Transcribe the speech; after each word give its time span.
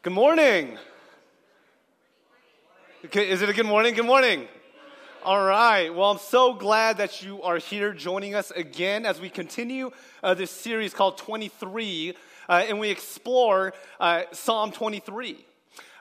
Good 0.00 0.12
morning. 0.12 0.78
Is 3.12 3.42
it 3.42 3.48
a 3.48 3.52
good 3.52 3.66
morning? 3.66 3.94
Good 3.94 4.06
morning. 4.06 4.46
All 5.24 5.44
right. 5.44 5.92
Well, 5.92 6.12
I'm 6.12 6.18
so 6.18 6.54
glad 6.54 6.98
that 6.98 7.20
you 7.20 7.42
are 7.42 7.58
here 7.58 7.92
joining 7.92 8.36
us 8.36 8.52
again 8.52 9.04
as 9.04 9.20
we 9.20 9.28
continue 9.28 9.90
uh, 10.22 10.34
this 10.34 10.52
series 10.52 10.94
called 10.94 11.18
23 11.18 12.14
uh, 12.48 12.64
and 12.68 12.78
we 12.78 12.90
explore 12.90 13.74
uh, 13.98 14.22
Psalm 14.30 14.70
23. 14.70 15.44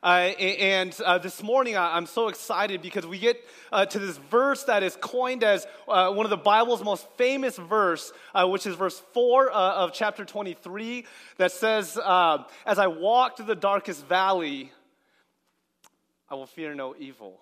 Uh, 0.04 0.32
and 0.38 0.96
uh, 1.02 1.18
this 1.18 1.42
morning, 1.42 1.76
I'm 1.76 2.06
so 2.06 2.28
excited 2.28 2.82
because 2.82 3.06
we 3.06 3.18
get 3.18 3.44
uh, 3.72 3.86
to 3.88 4.00
this 4.00 4.18
verse 4.18 4.64
that 4.66 4.84
is 4.84 4.96
coined 5.02 5.44
as 5.44 5.66
uh, 5.88 6.12
one 6.12 6.26
of 6.26 6.30
the 6.30 6.38
Bible's 6.38 6.84
most 6.84 7.08
famous 7.18 7.58
verse, 7.58 8.12
uh, 8.36 8.48
which 8.48 8.68
is 8.68 8.76
verse 8.76 9.02
4 9.14 9.52
uh, 9.52 9.54
of 9.54 9.94
chapter 9.94 10.24
23, 10.24 11.06
that 11.38 11.52
says, 11.52 11.98
As 11.98 12.78
I 12.78 12.88
walk 12.88 13.38
through 13.38 13.48
the 13.48 13.56
darkest 13.56 14.06
valley, 14.06 14.72
I 16.30 16.36
will 16.36 16.46
fear 16.46 16.76
no 16.76 16.96
evil, 17.00 17.40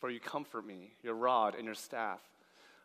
for 0.00 0.10
you 0.10 0.20
comfort 0.20 0.66
me, 0.66 0.92
your 1.02 1.14
rod 1.14 1.54
and 1.54 1.64
your 1.64 1.74
staff 1.74 2.20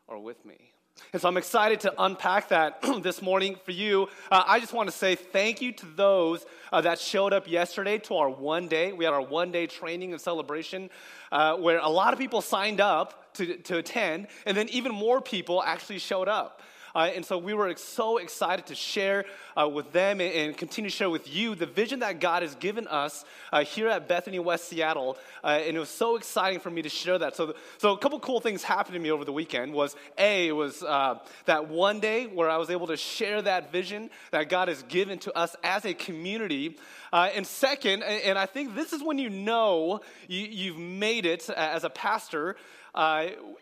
are 0.07 0.17
with 0.17 0.45
me. 0.45 0.71
And 1.11 1.21
so 1.21 1.27
I'm 1.27 1.37
excited 1.37 1.79
to 1.81 1.93
unpack 1.97 2.49
that 2.49 2.81
this 3.01 3.21
morning 3.21 3.55
for 3.63 3.71
you. 3.71 4.07
Uh, 4.31 4.43
I 4.45 4.59
just 4.59 4.73
want 4.73 4.89
to 4.89 4.95
say 4.95 5.15
thank 5.15 5.61
you 5.61 5.71
to 5.71 5.85
those 5.85 6.45
uh, 6.71 6.81
that 6.81 6.99
showed 6.99 7.33
up 7.33 7.49
yesterday 7.49 7.97
to 7.99 8.15
our 8.15 8.29
one 8.29 8.67
day. 8.67 8.93
We 8.93 9.05
had 9.05 9.13
our 9.13 9.21
one 9.21 9.51
day 9.51 9.67
training 9.67 10.11
and 10.11 10.21
celebration 10.21 10.89
uh, 11.31 11.55
where 11.57 11.79
a 11.79 11.89
lot 11.89 12.13
of 12.13 12.19
people 12.19 12.41
signed 12.41 12.79
up 12.79 13.33
to, 13.35 13.57
to 13.57 13.77
attend, 13.77 14.27
and 14.45 14.55
then 14.55 14.69
even 14.69 14.91
more 14.91 15.21
people 15.21 15.63
actually 15.63 15.99
showed 15.99 16.27
up. 16.27 16.61
Uh, 16.95 17.09
and 17.15 17.25
so 17.25 17.37
we 17.37 17.53
were 17.53 17.73
so 17.75 18.17
excited 18.17 18.65
to 18.67 18.75
share 18.75 19.25
uh, 19.59 19.67
with 19.67 19.91
them 19.91 20.21
and, 20.21 20.33
and, 20.33 20.57
continue 20.57 20.89
to 20.89 20.95
share 20.95 21.09
with 21.09 21.33
you 21.33 21.55
the 21.55 21.65
vision 21.65 21.99
that 21.99 22.19
God 22.19 22.41
has 22.41 22.55
given 22.55 22.87
us 22.87 23.25
uh, 23.51 23.63
here 23.63 23.87
at 23.87 24.07
Bethany 24.07 24.39
West 24.39 24.67
Seattle. 24.67 25.17
Uh, 25.43 25.59
and 25.65 25.75
it 25.75 25.79
was 25.79 25.89
so 25.89 26.15
exciting 26.15 26.59
for 26.59 26.69
me 26.69 26.81
to 26.81 26.89
share 26.89 27.17
that. 27.17 27.35
So, 27.35 27.53
so 27.77 27.93
a 27.93 27.97
couple 27.97 28.19
cool 28.19 28.39
things 28.39 28.63
happened 28.63 28.93
to 28.93 28.99
me 28.99 29.11
over 29.11 29.25
the 29.25 29.33
weekend 29.33 29.73
was 29.73 29.95
A, 30.17 30.47
it 30.47 30.51
was 30.51 30.83
uh, 30.83 31.19
that 31.45 31.69
one 31.69 31.99
day 31.99 32.27
where 32.27 32.49
I 32.49 32.57
was 32.57 32.69
able 32.69 32.87
to 32.87 32.97
share 32.97 33.41
that 33.41 33.71
vision 33.71 34.09
that 34.31 34.49
God 34.49 34.67
has 34.67 34.83
given 34.83 35.19
to 35.19 35.37
us 35.37 35.55
as 35.63 35.85
a 35.85 35.93
community. 35.93 36.77
Uh, 37.11 37.29
and 37.33 37.45
second, 37.45 38.03
and 38.03 38.37
I 38.37 38.45
think 38.45 38.75
this 38.75 38.93
is 38.93 39.03
when 39.03 39.17
you 39.17 39.29
know 39.29 40.01
you, 40.27 40.73
have 40.73 40.81
made 40.81 41.25
it 41.25 41.49
as 41.49 41.83
a 41.83 41.89
pastor, 41.89 42.55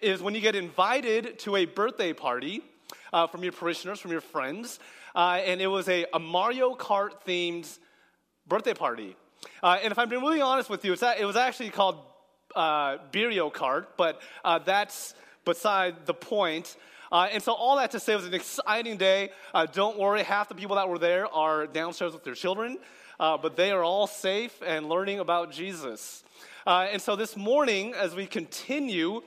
is 0.02 0.22
when 0.22 0.36
you 0.36 0.42
get 0.42 0.56
invited 0.56 1.40
to 1.40 1.56
a 1.56 1.66
birthday 1.66 2.14
party 2.14 2.64
uh, 3.14 3.28
from 3.28 3.44
your 3.44 3.52
parishioners, 3.52 4.00
from 4.00 4.12
your 4.12 4.22
friends. 4.22 4.80
Uh, 5.16 5.40
and 5.46 5.62
it 5.62 5.68
was 5.68 5.88
a, 5.90 6.06
a, 6.14 6.20
Mario 6.20 6.76
Kart 6.76 7.12
themed 7.26 7.78
birthday 8.48 8.74
party. 8.74 9.16
Uh, 9.64 9.78
and 9.82 9.92
if 9.92 9.98
I'm 9.98 10.10
being 10.10 10.22
really 10.22 10.42
honest 10.42 10.70
with 10.70 10.86
you, 10.86 10.94
it 10.94 11.26
was 11.26 11.36
actually 11.36 11.70
called 11.70 11.98
uh, 12.56 12.98
Beerio 13.12 13.52
Kart, 13.52 13.88
but 13.98 14.22
uh, 14.44 14.60
that's 14.60 15.14
beside 15.46 16.06
the 16.06 16.14
point. 16.14 16.76
Uh, 17.12 17.30
and 17.32 17.42
so, 17.42 17.54
all 17.54 17.78
that 17.78 17.92
to 17.92 18.00
say, 18.00 18.14
it 18.14 18.18
was 18.18 18.26
an 18.26 18.34
exciting 18.34 18.98
day. 18.98 19.30
Uh, 19.54 19.66
don't 19.66 19.98
worry, 19.98 20.24
half 20.24 20.50
the 20.50 20.56
people 20.56 20.76
that 20.76 20.90
were 20.90 21.00
there 21.00 21.28
are 21.34 21.66
downstairs 21.66 22.14
with 22.14 22.24
their 22.24 22.34
children, 22.34 22.78
uh, 23.20 23.38
but 23.38 23.56
they 23.56 23.72
are 23.72 23.84
all 23.84 24.08
safe 24.08 24.62
and 24.66 24.90
learning 24.90 25.20
about 25.20 25.52
Jesus. 25.52 26.24
Uh, 26.66 26.88
and 26.92 27.02
so, 27.02 27.16
this 27.16 27.38
morning, 27.38 27.94
as 27.94 28.14
we 28.14 28.26
continue, 28.26 29.22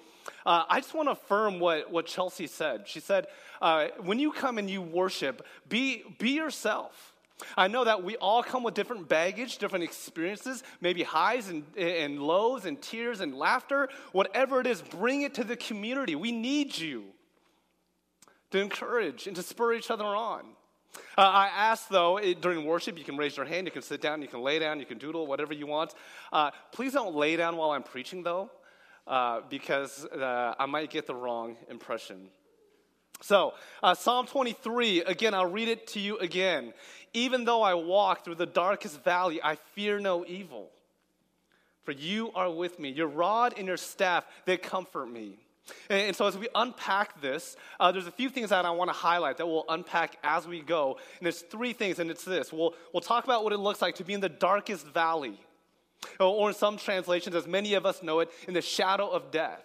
uh, 0.46 0.64
I 0.68 0.80
just 0.80 0.94
want 0.94 1.08
to 1.08 1.12
affirm 1.12 1.60
what, 1.60 1.90
what 1.90 2.06
Chelsea 2.06 2.46
said. 2.46 2.86
She 2.86 3.00
said, 3.00 3.26
uh, 3.60 3.88
when 4.02 4.18
you 4.18 4.32
come 4.32 4.58
and 4.58 4.68
you 4.68 4.82
worship, 4.82 5.46
be, 5.68 6.02
be 6.18 6.30
yourself. 6.30 7.14
I 7.56 7.68
know 7.68 7.84
that 7.84 8.04
we 8.04 8.16
all 8.16 8.42
come 8.42 8.62
with 8.62 8.74
different 8.74 9.08
baggage, 9.08 9.58
different 9.58 9.84
experiences, 9.84 10.62
maybe 10.80 11.02
highs 11.02 11.48
and, 11.48 11.64
and 11.76 12.22
lows 12.22 12.66
and 12.66 12.80
tears 12.80 13.20
and 13.20 13.34
laughter. 13.34 13.88
Whatever 14.12 14.60
it 14.60 14.66
is, 14.66 14.82
bring 14.82 15.22
it 15.22 15.34
to 15.34 15.44
the 15.44 15.56
community. 15.56 16.14
We 16.14 16.32
need 16.32 16.76
you 16.76 17.04
to 18.50 18.58
encourage 18.58 19.26
and 19.26 19.36
to 19.36 19.42
spur 19.42 19.72
each 19.74 19.90
other 19.90 20.04
on. 20.04 20.44
Uh, 21.16 21.20
I 21.20 21.50
ask, 21.54 21.88
though, 21.88 22.16
it, 22.16 22.40
during 22.40 22.64
worship, 22.64 22.98
you 22.98 23.04
can 23.04 23.16
raise 23.16 23.36
your 23.36 23.46
hand, 23.46 23.66
you 23.66 23.70
can 23.70 23.82
sit 23.82 24.00
down, 24.00 24.22
you 24.22 24.28
can 24.28 24.40
lay 24.40 24.58
down, 24.58 24.80
you 24.80 24.86
can 24.86 24.98
doodle, 24.98 25.26
whatever 25.26 25.54
you 25.54 25.66
want. 25.66 25.94
Uh, 26.32 26.50
please 26.72 26.92
don't 26.92 27.14
lay 27.14 27.36
down 27.36 27.56
while 27.56 27.70
I'm 27.70 27.84
preaching, 27.84 28.22
though, 28.24 28.50
uh, 29.10 29.40
because 29.50 30.06
uh, 30.06 30.54
I 30.56 30.66
might 30.66 30.88
get 30.88 31.06
the 31.06 31.14
wrong 31.14 31.56
impression. 31.68 32.28
So, 33.22 33.54
uh, 33.82 33.94
Psalm 33.94 34.26
23, 34.26 35.02
again, 35.02 35.34
I'll 35.34 35.50
read 35.50 35.68
it 35.68 35.88
to 35.88 36.00
you 36.00 36.16
again. 36.18 36.72
Even 37.12 37.44
though 37.44 37.60
I 37.60 37.74
walk 37.74 38.24
through 38.24 38.36
the 38.36 38.46
darkest 38.46 39.02
valley, 39.02 39.40
I 39.42 39.56
fear 39.74 39.98
no 39.98 40.24
evil. 40.24 40.70
For 41.82 41.92
you 41.92 42.30
are 42.34 42.50
with 42.50 42.78
me. 42.78 42.90
Your 42.90 43.08
rod 43.08 43.54
and 43.58 43.66
your 43.66 43.76
staff, 43.76 44.24
they 44.46 44.56
comfort 44.56 45.10
me. 45.10 45.38
And, 45.88 46.00
and 46.02 46.16
so, 46.16 46.26
as 46.26 46.38
we 46.38 46.46
unpack 46.54 47.20
this, 47.20 47.56
uh, 47.80 47.90
there's 47.90 48.06
a 48.06 48.12
few 48.12 48.30
things 48.30 48.50
that 48.50 48.64
I 48.64 48.70
want 48.70 48.90
to 48.90 48.96
highlight 48.96 49.38
that 49.38 49.46
we'll 49.46 49.66
unpack 49.68 50.16
as 50.22 50.46
we 50.46 50.60
go. 50.60 50.98
And 51.18 51.26
there's 51.26 51.40
three 51.40 51.72
things, 51.72 51.98
and 51.98 52.10
it's 52.10 52.24
this 52.24 52.52
we'll, 52.52 52.74
we'll 52.92 53.00
talk 53.00 53.24
about 53.24 53.42
what 53.42 53.52
it 53.52 53.58
looks 53.58 53.82
like 53.82 53.96
to 53.96 54.04
be 54.04 54.14
in 54.14 54.20
the 54.20 54.28
darkest 54.28 54.86
valley, 54.86 55.38
or 56.18 56.48
in 56.48 56.54
some 56.54 56.76
translations, 56.76 57.34
as 57.34 57.46
many 57.46 57.74
of 57.74 57.86
us 57.86 58.02
know 58.02 58.20
it, 58.20 58.30
in 58.48 58.54
the 58.54 58.62
shadow 58.62 59.08
of 59.08 59.30
death. 59.30 59.64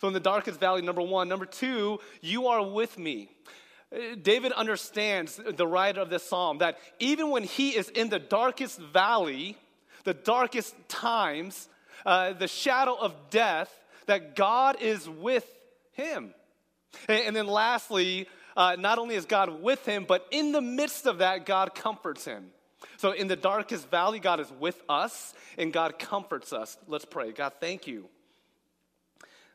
So, 0.00 0.08
in 0.08 0.14
the 0.14 0.20
darkest 0.20 0.60
valley, 0.60 0.82
number 0.82 1.02
one. 1.02 1.28
Number 1.28 1.46
two, 1.46 2.00
you 2.20 2.48
are 2.48 2.66
with 2.66 2.98
me. 2.98 3.30
David 4.20 4.52
understands, 4.52 5.40
the 5.56 5.66
writer 5.66 6.00
of 6.00 6.10
this 6.10 6.24
psalm, 6.24 6.58
that 6.58 6.78
even 6.98 7.30
when 7.30 7.44
he 7.44 7.70
is 7.70 7.88
in 7.88 8.08
the 8.08 8.18
darkest 8.18 8.78
valley, 8.78 9.56
the 10.04 10.14
darkest 10.14 10.74
times, 10.88 11.68
uh, 12.04 12.32
the 12.32 12.48
shadow 12.48 12.94
of 12.94 13.14
death, 13.30 13.72
that 14.06 14.36
God 14.36 14.76
is 14.80 15.08
with 15.08 15.48
him. 15.92 16.34
And, 17.08 17.22
and 17.26 17.36
then 17.36 17.46
lastly, 17.46 18.28
uh, 18.56 18.76
not 18.78 18.98
only 18.98 19.14
is 19.14 19.24
God 19.24 19.62
with 19.62 19.84
him, 19.86 20.04
but 20.06 20.26
in 20.30 20.52
the 20.52 20.60
midst 20.60 21.06
of 21.06 21.18
that, 21.18 21.46
God 21.46 21.74
comforts 21.74 22.24
him. 22.24 22.50
So 22.98 23.12
in 23.12 23.28
the 23.28 23.36
darkest 23.36 23.90
valley, 23.90 24.20
God 24.20 24.40
is 24.40 24.50
with 24.58 24.82
us 24.88 25.34
and 25.58 25.72
God 25.72 25.98
comforts 25.98 26.52
us. 26.52 26.76
Let's 26.86 27.04
pray. 27.04 27.32
God, 27.32 27.52
thank 27.60 27.86
you 27.86 28.08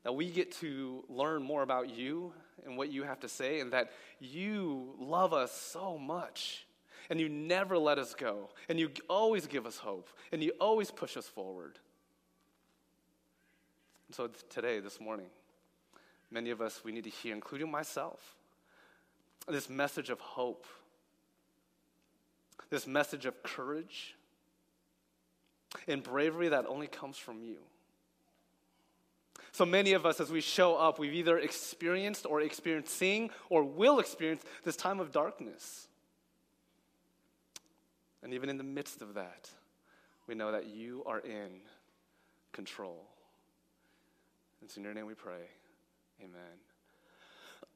that 0.04 0.14
we 0.14 0.30
get 0.30 0.52
to 0.54 1.04
learn 1.10 1.44
more 1.44 1.62
about 1.62 1.90
you 1.90 2.34
and 2.66 2.78
what 2.78 2.92
you 2.92 3.04
have 3.04 3.20
to 3.20 3.30
say, 3.30 3.60
and 3.60 3.74
that 3.74 3.92
you 4.20 4.94
love 5.00 5.34
us 5.34 5.52
so 5.52 5.98
much. 5.98 6.66
And 7.10 7.20
you 7.20 7.28
never 7.28 7.78
let 7.78 7.98
us 7.98 8.14
go. 8.14 8.50
And 8.70 8.80
you 8.80 8.92
always 9.10 9.48
give 9.48 9.66
us 9.66 9.78
hope. 9.78 10.10
And 10.32 10.44
you 10.44 10.54
always 10.62 10.92
push 10.92 11.18
us 11.18 11.28
forward. 11.28 11.80
So 14.12 14.30
today, 14.50 14.80
this 14.80 15.00
morning, 15.02 15.28
many 16.30 16.52
of 16.52 16.62
us, 16.62 16.82
we 16.84 16.92
need 16.92 17.04
to 17.06 17.10
hear, 17.10 17.34
including 17.34 17.72
myself, 17.72 18.36
this 19.48 19.70
message 19.70 20.10
of 20.10 20.20
hope, 20.20 20.66
this 22.72 22.88
message 22.88 23.28
of 23.28 23.44
courage 23.44 24.16
and 25.88 26.02
bravery 26.02 26.50
that 26.50 26.66
only 26.66 26.88
comes 26.88 27.18
from 27.18 27.44
you. 27.44 27.58
So 29.52 29.66
many 29.66 29.92
of 29.94 30.06
us, 30.06 30.22
as 30.22 30.32
we 30.32 30.40
show 30.40 30.78
up, 30.78 30.98
we've 30.98 31.14
either 31.14 31.38
experienced 31.38 32.26
or 32.26 32.42
experiencing 32.42 33.30
or 33.50 33.64
will 33.64 34.00
experience 34.00 34.44
this 34.64 34.78
time 34.78 35.00
of 35.00 35.12
darkness. 35.12 35.88
And 38.24 38.34
even 38.34 38.50
in 38.50 38.58
the 38.58 38.64
midst 38.64 39.02
of 39.02 39.16
that, 39.16 39.50
we 40.26 40.36
know 40.36 40.54
that 40.54 40.68
you 40.68 41.04
are 41.06 41.20
in 41.20 41.60
control. 42.54 43.04
It's 44.64 44.78
in 44.78 44.84
your 44.84 44.94
name 44.94 45.06
we 45.06 45.16
pray. 45.16 45.50
Amen. 46.22 46.71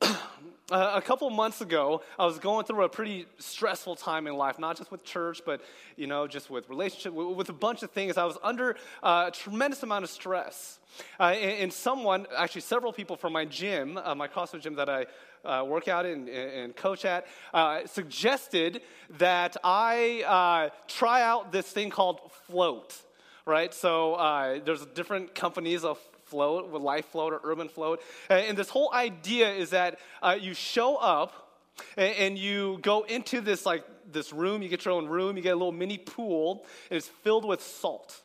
a 0.72 1.02
couple 1.02 1.30
months 1.30 1.62
ago, 1.62 2.02
I 2.18 2.26
was 2.26 2.40
going 2.40 2.66
through 2.66 2.84
a 2.84 2.90
pretty 2.90 3.28
stressful 3.38 3.96
time 3.96 4.28
in 4.28 4.36
life, 4.36 4.58
not 4.58 4.78
just 4.78 4.92
with 4.92 5.04
church, 5.04 5.42
but 5.46 5.62
you 5.96 6.08
know, 6.08 6.28
just 6.28 6.50
with 6.50 6.70
relationship, 6.70 7.14
with 7.14 7.50
a 7.50 7.54
bunch 7.54 7.84
of 7.84 7.92
things. 7.92 8.18
I 8.18 8.26
was 8.26 8.38
under 8.44 8.76
uh, 9.04 9.26
a 9.28 9.32
tremendous 9.32 9.84
amount 9.84 10.04
of 10.04 10.10
stress. 10.10 10.80
Uh, 11.20 11.24
and, 11.24 11.64
and, 11.64 11.74
someone, 11.74 12.26
actually, 12.36 12.62
several 12.62 12.94
people 12.94 13.16
from 13.18 13.34
my 13.34 13.46
gym, 13.46 14.00
uh, 14.02 14.16
my 14.16 14.28
CrossFit 14.28 14.62
gym 14.62 14.76
that 14.76 14.90
I 14.90 15.06
uh, 15.44 15.64
work 15.64 15.88
out 15.88 16.06
and, 16.06 16.30
and 16.30 16.76
coach 16.76 17.06
at, 17.06 17.28
uh, 17.54 17.86
suggested 17.86 18.82
that 19.18 19.58
I 19.64 20.24
uh, 20.26 20.70
try 20.88 21.22
out 21.22 21.52
this 21.52 21.68
thing 21.68 21.90
called 21.90 22.22
Float 22.48 23.02
right? 23.48 23.74
So 23.74 24.16
uh, 24.16 24.60
there's 24.66 24.84
different 24.88 25.36
companies 25.36 25.84
of 25.84 26.00
float, 26.36 26.70
with 26.70 26.82
life 26.82 27.06
float 27.06 27.32
or 27.32 27.40
urban 27.44 27.70
float. 27.70 28.02
And 28.30 28.58
this 28.58 28.70
whole 28.70 28.92
idea 28.94 29.54
is 29.54 29.70
that 29.70 30.00
uh, 30.22 30.38
you 30.40 30.54
show 30.54 30.98
up 30.98 31.32
and 31.96 32.38
you 32.38 32.80
go 32.82 33.04
into 33.04 33.40
this 33.40 33.66
like 33.66 33.84
this 34.12 34.34
room, 34.34 34.62
you 34.62 34.68
get 34.68 34.84
your 34.84 34.94
own 34.94 35.08
room, 35.08 35.38
you 35.38 35.44
get 35.44 35.54
a 35.54 35.56
little 35.56 35.72
mini 35.72 35.98
pool, 35.98 36.66
and 36.90 36.98
it's 36.98 37.08
filled 37.08 37.46
with 37.46 37.62
salt. 37.62 38.22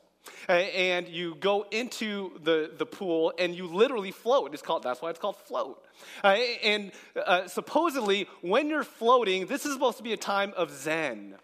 And 0.49 1.07
you 1.07 1.35
go 1.35 1.65
into 1.71 2.37
the, 2.43 2.71
the 2.77 2.85
pool 2.85 3.33
and 3.39 3.55
you 3.55 3.65
literally 3.67 4.11
float. 4.11 4.53
It's 4.53 4.61
called, 4.61 4.83
that's 4.83 5.01
why 5.01 5.09
it's 5.09 5.19
called 5.19 5.37
float. 5.37 5.83
And 6.23 6.91
uh, 7.15 7.47
supposedly, 7.47 8.27
when 8.41 8.69
you're 8.69 8.83
floating, 8.83 9.47
this 9.47 9.65
is 9.65 9.73
supposed 9.73 9.97
to 9.97 10.03
be 10.03 10.13
a 10.13 10.17
time 10.17 10.53
of 10.57 10.69
Zen. 10.69 11.35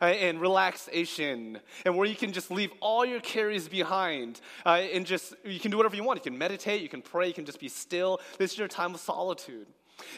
Uh, 0.00 0.06
and 0.06 0.40
relaxation, 0.40 1.60
and 1.84 1.96
where 1.96 2.06
you 2.06 2.16
can 2.16 2.32
just 2.32 2.50
leave 2.50 2.70
all 2.80 3.04
your 3.04 3.20
carries 3.20 3.68
behind 3.68 4.40
uh, 4.64 4.80
and 4.92 5.06
just, 5.06 5.34
you 5.44 5.60
can 5.60 5.70
do 5.70 5.76
whatever 5.76 5.96
you 5.96 6.04
want. 6.04 6.18
You 6.18 6.30
can 6.30 6.38
meditate, 6.38 6.82
you 6.82 6.88
can 6.88 7.02
pray, 7.02 7.28
you 7.28 7.34
can 7.34 7.44
just 7.44 7.60
be 7.60 7.68
still. 7.68 8.20
This 8.38 8.52
is 8.52 8.58
your 8.58 8.68
time 8.68 8.94
of 8.94 9.00
solitude. 9.00 9.66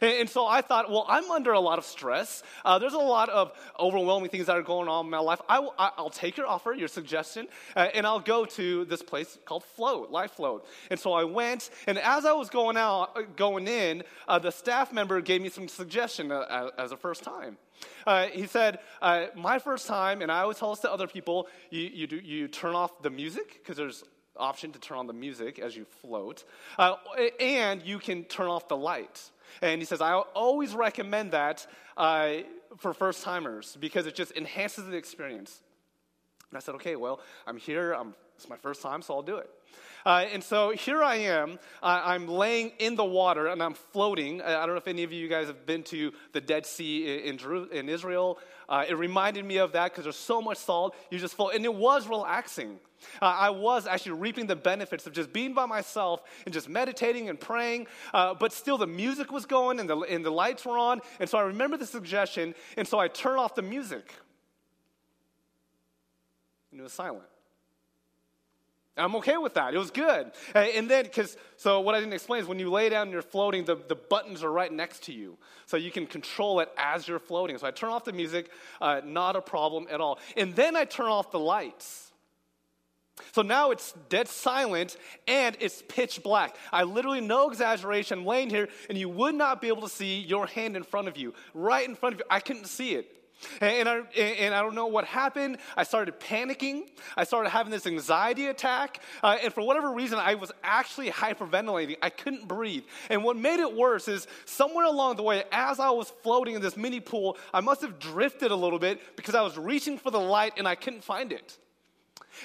And, 0.00 0.28
so 0.28 0.46
I 0.46 0.60
thought, 0.60 0.90
well, 0.90 1.06
I'm 1.08 1.30
under 1.30 1.52
a 1.52 1.60
lot 1.60 1.78
of 1.78 1.84
stress. 1.84 2.42
Uh, 2.64 2.78
there's 2.78 2.94
a 2.94 2.98
lot 2.98 3.28
of 3.28 3.52
overwhelming 3.78 4.28
things 4.28 4.46
that 4.46 4.56
are 4.56 4.62
going 4.62 4.88
on 4.88 5.04
in 5.06 5.10
my 5.10 5.18
life. 5.18 5.40
I 5.48 5.60
will, 5.60 5.74
I'll 5.78 6.10
take 6.10 6.36
your 6.36 6.46
offer, 6.46 6.72
your 6.72 6.88
suggestion, 6.88 7.46
uh, 7.76 7.88
and 7.94 8.06
I'll 8.06 8.20
go 8.20 8.44
to 8.44 8.84
this 8.86 9.02
place 9.02 9.38
called 9.44 9.64
Float, 9.64 10.10
Life 10.10 10.32
Float. 10.32 10.66
And 10.90 10.98
so 10.98 11.12
I 11.12 11.24
went, 11.24 11.70
and 11.86 11.98
as 11.98 12.24
I 12.24 12.32
was 12.32 12.50
going 12.50 12.76
out, 12.76 13.16
uh, 13.16 13.22
going 13.36 13.68
in, 13.68 14.02
uh, 14.26 14.38
the 14.38 14.50
staff 14.50 14.92
member 14.92 15.20
gave 15.20 15.42
me 15.42 15.48
some 15.48 15.68
suggestion 15.68 16.32
uh, 16.32 16.70
as 16.76 16.92
a 16.92 16.96
first 16.96 17.22
time. 17.22 17.56
Uh, 18.06 18.26
he 18.26 18.46
said, 18.46 18.80
uh, 19.00 19.26
My 19.36 19.58
first 19.58 19.86
time, 19.86 20.22
and 20.22 20.32
I 20.32 20.40
always 20.40 20.58
tell 20.58 20.70
this 20.70 20.80
to 20.80 20.92
other 20.92 21.06
people, 21.06 21.46
you, 21.70 21.82
you, 21.82 22.06
do, 22.06 22.16
you 22.16 22.48
turn 22.48 22.74
off 22.74 23.02
the 23.02 23.10
music, 23.10 23.60
because 23.62 23.76
there's 23.76 24.02
option 24.36 24.72
to 24.72 24.78
turn 24.78 24.98
on 24.98 25.06
the 25.06 25.12
music 25.12 25.58
as 25.58 25.76
you 25.76 25.84
float, 25.84 26.44
uh, 26.78 26.94
and 27.40 27.82
you 27.82 27.98
can 27.98 28.24
turn 28.24 28.46
off 28.46 28.68
the 28.68 28.76
light. 28.76 29.30
And 29.62 29.80
he 29.80 29.84
says, 29.84 30.00
I 30.00 30.12
always 30.14 30.74
recommend 30.74 31.32
that 31.32 31.66
uh, 31.96 32.38
for 32.78 32.92
first 32.92 33.22
timers 33.22 33.76
because 33.80 34.06
it 34.06 34.14
just 34.14 34.32
enhances 34.36 34.86
the 34.86 34.96
experience. 34.96 35.60
And 36.50 36.56
I 36.56 36.60
said, 36.60 36.74
okay, 36.76 36.96
well, 36.96 37.20
I'm 37.46 37.56
here. 37.56 37.92
I'm, 37.92 38.14
it's 38.36 38.48
my 38.48 38.56
first 38.56 38.82
time, 38.82 39.02
so 39.02 39.14
I'll 39.14 39.22
do 39.22 39.36
it. 39.36 39.50
Uh, 40.06 40.24
and 40.32 40.42
so 40.42 40.70
here 40.70 41.02
I 41.02 41.16
am. 41.16 41.58
I'm 41.82 42.28
laying 42.28 42.72
in 42.78 42.94
the 42.94 43.04
water 43.04 43.48
and 43.48 43.62
I'm 43.62 43.74
floating. 43.74 44.40
I 44.40 44.64
don't 44.64 44.70
know 44.70 44.76
if 44.76 44.88
any 44.88 45.02
of 45.02 45.12
you 45.12 45.28
guys 45.28 45.48
have 45.48 45.66
been 45.66 45.82
to 45.84 46.12
the 46.32 46.40
Dead 46.40 46.64
Sea 46.64 47.26
in, 47.26 47.38
in 47.72 47.88
Israel. 47.88 48.38
Uh, 48.68 48.84
it 48.88 48.94
reminded 48.94 49.44
me 49.44 49.56
of 49.56 49.72
that 49.72 49.92
because 49.92 50.04
there's 50.04 50.16
so 50.16 50.42
much 50.42 50.58
salt. 50.58 50.94
You 51.10 51.18
just 51.18 51.34
float. 51.34 51.54
And 51.54 51.64
it 51.64 51.74
was 51.74 52.06
relaxing. 52.06 52.78
Uh, 53.22 53.26
I 53.26 53.50
was 53.50 53.86
actually 53.86 54.12
reaping 54.12 54.46
the 54.46 54.56
benefits 54.56 55.06
of 55.06 55.12
just 55.12 55.32
being 55.32 55.54
by 55.54 55.66
myself 55.66 56.22
and 56.44 56.52
just 56.52 56.68
meditating 56.68 57.28
and 57.28 57.40
praying, 57.40 57.86
uh, 58.12 58.34
but 58.34 58.52
still 58.52 58.76
the 58.76 58.86
music 58.86 59.32
was 59.32 59.46
going 59.46 59.80
and 59.80 59.88
the, 59.88 59.98
and 60.00 60.24
the 60.24 60.30
lights 60.30 60.66
were 60.66 60.76
on. 60.76 61.00
And 61.20 61.28
so 61.30 61.38
I 61.38 61.42
remember 61.42 61.76
the 61.76 61.86
suggestion, 61.86 62.54
and 62.76 62.86
so 62.86 62.98
I 62.98 63.08
turned 63.08 63.38
off 63.38 63.54
the 63.54 63.62
music. 63.62 64.12
And 66.70 66.80
it 66.80 66.82
was 66.82 66.92
silent. 66.92 67.24
I'm 68.98 69.14
okay 69.16 69.36
with 69.36 69.54
that. 69.54 69.74
It 69.74 69.78
was 69.78 69.90
good. 69.90 70.32
And 70.54 70.90
then, 70.90 71.04
because, 71.04 71.36
so 71.56 71.80
what 71.80 71.94
I 71.94 72.00
didn't 72.00 72.14
explain 72.14 72.42
is 72.42 72.48
when 72.48 72.58
you 72.58 72.70
lay 72.70 72.88
down 72.88 73.02
and 73.02 73.12
you're 73.12 73.22
floating, 73.22 73.64
the, 73.64 73.76
the 73.76 73.94
buttons 73.94 74.42
are 74.42 74.50
right 74.50 74.72
next 74.72 75.04
to 75.04 75.12
you. 75.12 75.38
So 75.66 75.76
you 75.76 75.90
can 75.90 76.06
control 76.06 76.60
it 76.60 76.68
as 76.76 77.06
you're 77.06 77.18
floating. 77.18 77.56
So 77.58 77.66
I 77.66 77.70
turn 77.70 77.90
off 77.90 78.04
the 78.04 78.12
music, 78.12 78.50
uh, 78.80 79.00
not 79.04 79.36
a 79.36 79.40
problem 79.40 79.86
at 79.90 80.00
all. 80.00 80.18
And 80.36 80.54
then 80.54 80.76
I 80.76 80.84
turn 80.84 81.06
off 81.06 81.30
the 81.30 81.38
lights. 81.38 82.12
So 83.32 83.42
now 83.42 83.72
it's 83.72 83.92
dead 84.08 84.28
silent 84.28 84.96
and 85.26 85.56
it's 85.60 85.82
pitch 85.88 86.22
black. 86.22 86.56
I 86.72 86.84
literally, 86.84 87.20
no 87.20 87.50
exaggeration, 87.50 88.24
laying 88.24 88.48
here 88.48 88.68
and 88.88 88.96
you 88.96 89.08
would 89.08 89.34
not 89.34 89.60
be 89.60 89.68
able 89.68 89.82
to 89.82 89.88
see 89.88 90.20
your 90.20 90.46
hand 90.46 90.76
in 90.76 90.82
front 90.82 91.08
of 91.08 91.16
you, 91.16 91.34
right 91.52 91.88
in 91.88 91.94
front 91.94 92.14
of 92.14 92.20
you. 92.20 92.24
I 92.30 92.40
couldn't 92.40 92.66
see 92.66 92.94
it. 92.94 93.17
And 93.60 93.88
I, 93.88 93.98
and 94.16 94.54
I 94.54 94.62
don't 94.62 94.74
know 94.74 94.86
what 94.86 95.04
happened. 95.04 95.58
I 95.76 95.84
started 95.84 96.18
panicking. 96.20 96.88
I 97.16 97.24
started 97.24 97.50
having 97.50 97.70
this 97.70 97.86
anxiety 97.86 98.46
attack. 98.46 99.00
Uh, 99.22 99.38
and 99.42 99.52
for 99.52 99.62
whatever 99.62 99.92
reason, 99.92 100.18
I 100.18 100.34
was 100.34 100.52
actually 100.62 101.10
hyperventilating. 101.10 101.96
I 102.02 102.10
couldn't 102.10 102.48
breathe. 102.48 102.84
And 103.10 103.24
what 103.24 103.36
made 103.36 103.60
it 103.60 103.74
worse 103.74 104.08
is 104.08 104.26
somewhere 104.44 104.84
along 104.84 105.16
the 105.16 105.22
way, 105.22 105.44
as 105.52 105.80
I 105.80 105.90
was 105.90 106.12
floating 106.22 106.54
in 106.54 106.62
this 106.62 106.76
mini 106.76 107.00
pool, 107.00 107.36
I 107.52 107.60
must 107.60 107.82
have 107.82 107.98
drifted 107.98 108.50
a 108.50 108.56
little 108.56 108.78
bit 108.78 109.00
because 109.16 109.34
I 109.34 109.42
was 109.42 109.56
reaching 109.56 109.98
for 109.98 110.10
the 110.10 110.20
light 110.20 110.54
and 110.56 110.66
I 110.66 110.74
couldn't 110.74 111.04
find 111.04 111.32
it. 111.32 111.56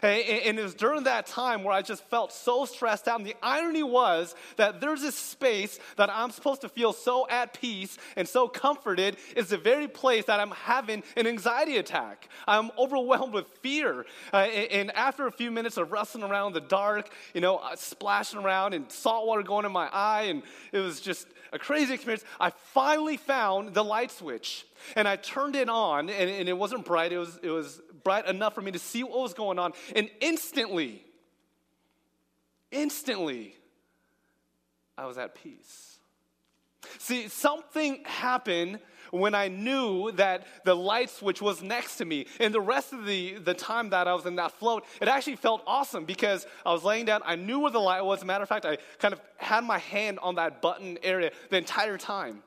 And 0.01 0.57
it 0.59 0.63
was 0.63 0.73
during 0.73 1.03
that 1.03 1.27
time 1.27 1.63
where 1.63 1.73
I 1.73 1.81
just 1.81 2.03
felt 2.09 2.31
so 2.33 2.65
stressed 2.65 3.07
out. 3.07 3.19
And 3.19 3.27
the 3.27 3.35
irony 3.41 3.83
was 3.83 4.35
that 4.57 4.81
there's 4.81 5.01
this 5.01 5.15
space 5.15 5.79
that 5.97 6.09
I'm 6.09 6.31
supposed 6.31 6.61
to 6.61 6.69
feel 6.69 6.93
so 6.93 7.27
at 7.29 7.53
peace 7.59 7.97
and 8.15 8.27
so 8.27 8.47
comforted 8.47 9.17
is 9.35 9.49
the 9.49 9.57
very 9.57 9.87
place 9.87 10.25
that 10.25 10.39
I'm 10.39 10.51
having 10.51 11.03
an 11.15 11.27
anxiety 11.27 11.77
attack. 11.77 12.29
I'm 12.47 12.71
overwhelmed 12.77 13.33
with 13.33 13.47
fear. 13.61 14.05
Uh, 14.31 14.37
and 14.37 14.91
after 14.91 15.27
a 15.27 15.31
few 15.31 15.51
minutes 15.51 15.77
of 15.77 15.91
wrestling 15.91 16.23
around 16.23 16.47
in 16.47 16.53
the 16.53 16.61
dark, 16.61 17.09
you 17.33 17.41
know, 17.41 17.57
uh, 17.57 17.75
splashing 17.75 18.39
around 18.39 18.73
and 18.73 18.91
salt 18.91 19.27
water 19.27 19.43
going 19.43 19.65
in 19.65 19.71
my 19.71 19.89
eye, 19.91 20.23
and 20.23 20.43
it 20.71 20.79
was 20.79 21.01
just 21.01 21.27
a 21.51 21.59
crazy 21.59 21.93
experience, 21.93 22.25
I 22.39 22.49
finally 22.49 23.17
found 23.17 23.73
the 23.73 23.83
light 23.83 24.11
switch. 24.11 24.65
And 24.95 25.07
I 25.07 25.15
turned 25.15 25.55
it 25.55 25.69
on, 25.69 26.09
and, 26.09 26.29
and 26.29 26.49
it 26.49 26.57
wasn't 26.57 26.83
bright, 26.83 27.13
it 27.13 27.17
was, 27.17 27.39
it 27.41 27.49
was 27.49 27.81
bright 28.03 28.27
enough 28.27 28.53
for 28.53 28.61
me 28.61 28.71
to 28.71 28.79
see 28.79 29.03
what 29.03 29.19
was 29.19 29.33
going 29.33 29.59
on. 29.59 29.73
And 29.95 30.09
instantly, 30.19 31.03
instantly, 32.71 33.55
I 34.97 35.05
was 35.05 35.17
at 35.17 35.35
peace. 35.35 35.97
See, 36.99 37.27
something 37.27 38.03
happened 38.05 38.79
when 39.11 39.35
I 39.35 39.47
knew 39.47 40.11
that 40.13 40.47
the 40.65 40.75
light 40.75 41.09
switch 41.09 41.41
was 41.41 41.61
next 41.61 41.97
to 41.97 42.05
me. 42.05 42.25
And 42.39 42.53
the 42.53 42.61
rest 42.61 42.93
of 42.93 43.05
the, 43.05 43.35
the 43.35 43.53
time 43.53 43.91
that 43.91 44.07
I 44.07 44.13
was 44.13 44.25
in 44.25 44.35
that 44.37 44.51
float, 44.53 44.85
it 45.01 45.07
actually 45.07 45.35
felt 45.35 45.61
awesome 45.67 46.05
because 46.05 46.47
I 46.65 46.73
was 46.73 46.83
laying 46.83 47.05
down. 47.05 47.21
I 47.23 47.35
knew 47.35 47.59
where 47.59 47.71
the 47.71 47.79
light 47.79 48.03
was. 48.03 48.25
Matter 48.25 48.43
of 48.43 48.49
fact, 48.49 48.65
I 48.65 48.77
kind 48.97 49.13
of 49.13 49.21
had 49.37 49.63
my 49.63 49.77
hand 49.77 50.19
on 50.21 50.35
that 50.35 50.61
button 50.61 50.97
area 51.03 51.31
the 51.49 51.57
entire 51.57 51.97
time. 51.97 52.41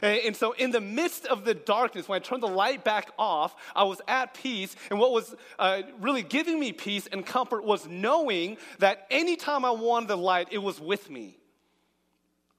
And, 0.00 0.34
so, 0.34 0.52
in 0.52 0.70
the 0.70 0.80
midst 0.80 1.26
of 1.26 1.44
the 1.44 1.54
darkness, 1.54 2.08
when 2.08 2.16
I 2.16 2.20
turned 2.20 2.42
the 2.42 2.48
light 2.48 2.84
back 2.84 3.10
off, 3.18 3.54
I 3.74 3.84
was 3.84 4.00
at 4.08 4.34
peace. 4.34 4.74
And 4.90 4.98
what 4.98 5.12
was 5.12 5.34
uh, 5.58 5.82
really 6.00 6.22
giving 6.22 6.58
me 6.58 6.72
peace 6.72 7.06
and 7.06 7.26
comfort 7.26 7.64
was 7.64 7.86
knowing 7.86 8.56
that 8.78 9.06
anytime 9.10 9.64
I 9.64 9.70
wanted 9.70 10.08
the 10.08 10.16
light, 10.16 10.48
it 10.50 10.58
was 10.58 10.80
with 10.80 11.10
me, 11.10 11.36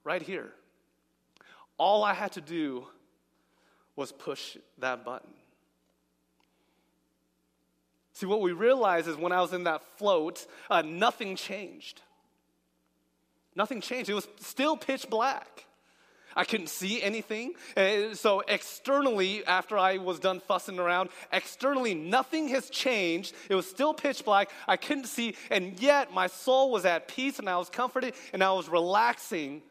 right 0.04 0.22
here. 0.22 0.52
All 1.76 2.04
I 2.04 2.14
had 2.14 2.32
to 2.32 2.40
do 2.40 2.86
was 3.96 4.12
push 4.12 4.56
that 4.78 5.04
button. 5.04 5.30
See, 8.12 8.26
what 8.26 8.40
we 8.40 8.52
realize 8.52 9.08
is 9.08 9.16
when 9.16 9.32
I 9.32 9.40
was 9.40 9.52
in 9.52 9.64
that 9.64 9.82
float, 9.98 10.46
uh, 10.70 10.82
nothing 10.82 11.34
changed. 11.34 12.00
Nothing 13.56 13.80
changed. 13.80 14.08
It 14.08 14.14
was 14.14 14.28
still 14.40 14.76
pitch 14.76 15.10
black. 15.10 15.66
I 16.36 16.44
couldn't 16.44 16.68
see 16.68 17.02
anything. 17.02 17.52
Uh, 17.76 18.14
so, 18.14 18.40
externally, 18.40 19.44
after 19.46 19.78
I 19.78 19.98
was 19.98 20.18
done 20.18 20.40
fussing 20.40 20.78
around, 20.78 21.10
externally, 21.32 21.94
nothing 21.94 22.48
has 22.48 22.70
changed. 22.70 23.34
It 23.48 23.54
was 23.54 23.66
still 23.66 23.94
pitch 23.94 24.24
black. 24.24 24.50
I 24.66 24.76
couldn't 24.76 25.06
see, 25.06 25.36
and 25.50 25.78
yet 25.80 26.12
my 26.12 26.26
soul 26.26 26.70
was 26.70 26.84
at 26.84 27.08
peace 27.08 27.38
and 27.38 27.48
I 27.48 27.56
was 27.56 27.70
comforted 27.70 28.14
and 28.32 28.42
I 28.42 28.52
was 28.52 28.68
relaxing 28.68 29.62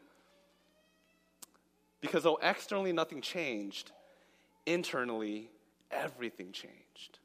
because 2.04 2.24
though 2.24 2.38
externally 2.42 2.92
nothing 2.92 3.22
changed, 3.22 3.90
internally 4.66 5.48
everything 5.90 6.52
changed. 6.52 7.18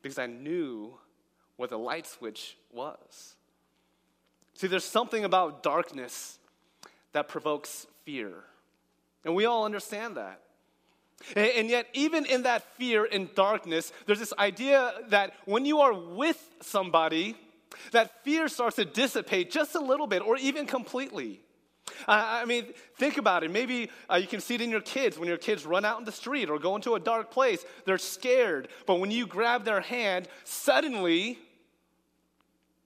Because 0.00 0.16
I 0.16 0.26
knew 0.26 0.94
what 1.56 1.68
the 1.68 1.78
light 1.78 2.06
switch 2.06 2.56
was. 2.72 3.34
See, 4.54 4.68
there's 4.68 4.84
something 4.84 5.24
about 5.24 5.64
darkness 5.64 6.38
that 7.12 7.26
provokes 7.26 7.88
fear. 8.04 8.44
And 9.24 9.34
we 9.34 9.44
all 9.44 9.64
understand 9.64 10.16
that. 10.16 10.40
And 11.36 11.68
yet, 11.68 11.86
even 11.92 12.26
in 12.26 12.42
that 12.42 12.64
fear 12.74 13.06
and 13.10 13.32
darkness, 13.34 13.92
there's 14.06 14.18
this 14.18 14.32
idea 14.38 14.92
that 15.08 15.34
when 15.44 15.64
you 15.64 15.80
are 15.80 15.94
with 15.94 16.40
somebody, 16.62 17.36
that 17.92 18.24
fear 18.24 18.48
starts 18.48 18.76
to 18.76 18.84
dissipate 18.84 19.50
just 19.50 19.74
a 19.74 19.80
little 19.80 20.06
bit 20.06 20.22
or 20.22 20.36
even 20.36 20.66
completely. 20.66 21.40
I 22.08 22.44
mean, 22.44 22.66
think 22.96 23.18
about 23.18 23.44
it. 23.44 23.50
Maybe 23.50 23.90
uh, 24.10 24.16
you 24.16 24.26
can 24.26 24.40
see 24.40 24.54
it 24.54 24.60
in 24.60 24.70
your 24.70 24.80
kids 24.80 25.18
when 25.18 25.28
your 25.28 25.36
kids 25.36 25.66
run 25.66 25.84
out 25.84 25.98
in 25.98 26.04
the 26.04 26.12
street 26.12 26.48
or 26.48 26.58
go 26.58 26.74
into 26.76 26.94
a 26.94 27.00
dark 27.00 27.30
place. 27.30 27.64
They're 27.84 27.98
scared. 27.98 28.68
But 28.86 28.96
when 28.96 29.10
you 29.10 29.26
grab 29.26 29.64
their 29.64 29.80
hand, 29.80 30.28
suddenly 30.44 31.38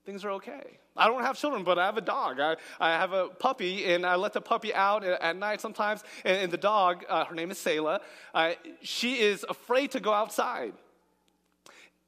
things 0.05 0.25
are 0.25 0.31
okay. 0.31 0.77
I 0.97 1.07
don't 1.07 1.21
have 1.21 1.37
children, 1.37 1.63
but 1.63 1.77
I 1.77 1.85
have 1.85 1.97
a 1.97 2.01
dog. 2.01 2.39
I, 2.39 2.55
I 2.79 2.91
have 2.91 3.13
a 3.13 3.27
puppy, 3.27 3.85
and 3.85 4.05
I 4.05 4.15
let 4.15 4.33
the 4.33 4.41
puppy 4.41 4.73
out 4.73 5.03
at, 5.03 5.37
night 5.37 5.61
sometimes. 5.61 6.03
And, 6.25 6.37
and 6.37 6.51
the 6.51 6.57
dog, 6.57 7.05
uh, 7.07 7.25
her 7.25 7.35
name 7.35 7.51
is 7.51 7.57
Selah, 7.57 8.01
uh, 8.33 8.53
she 8.81 9.19
is 9.19 9.45
afraid 9.47 9.91
to 9.91 9.99
go 9.99 10.13
outside 10.13 10.73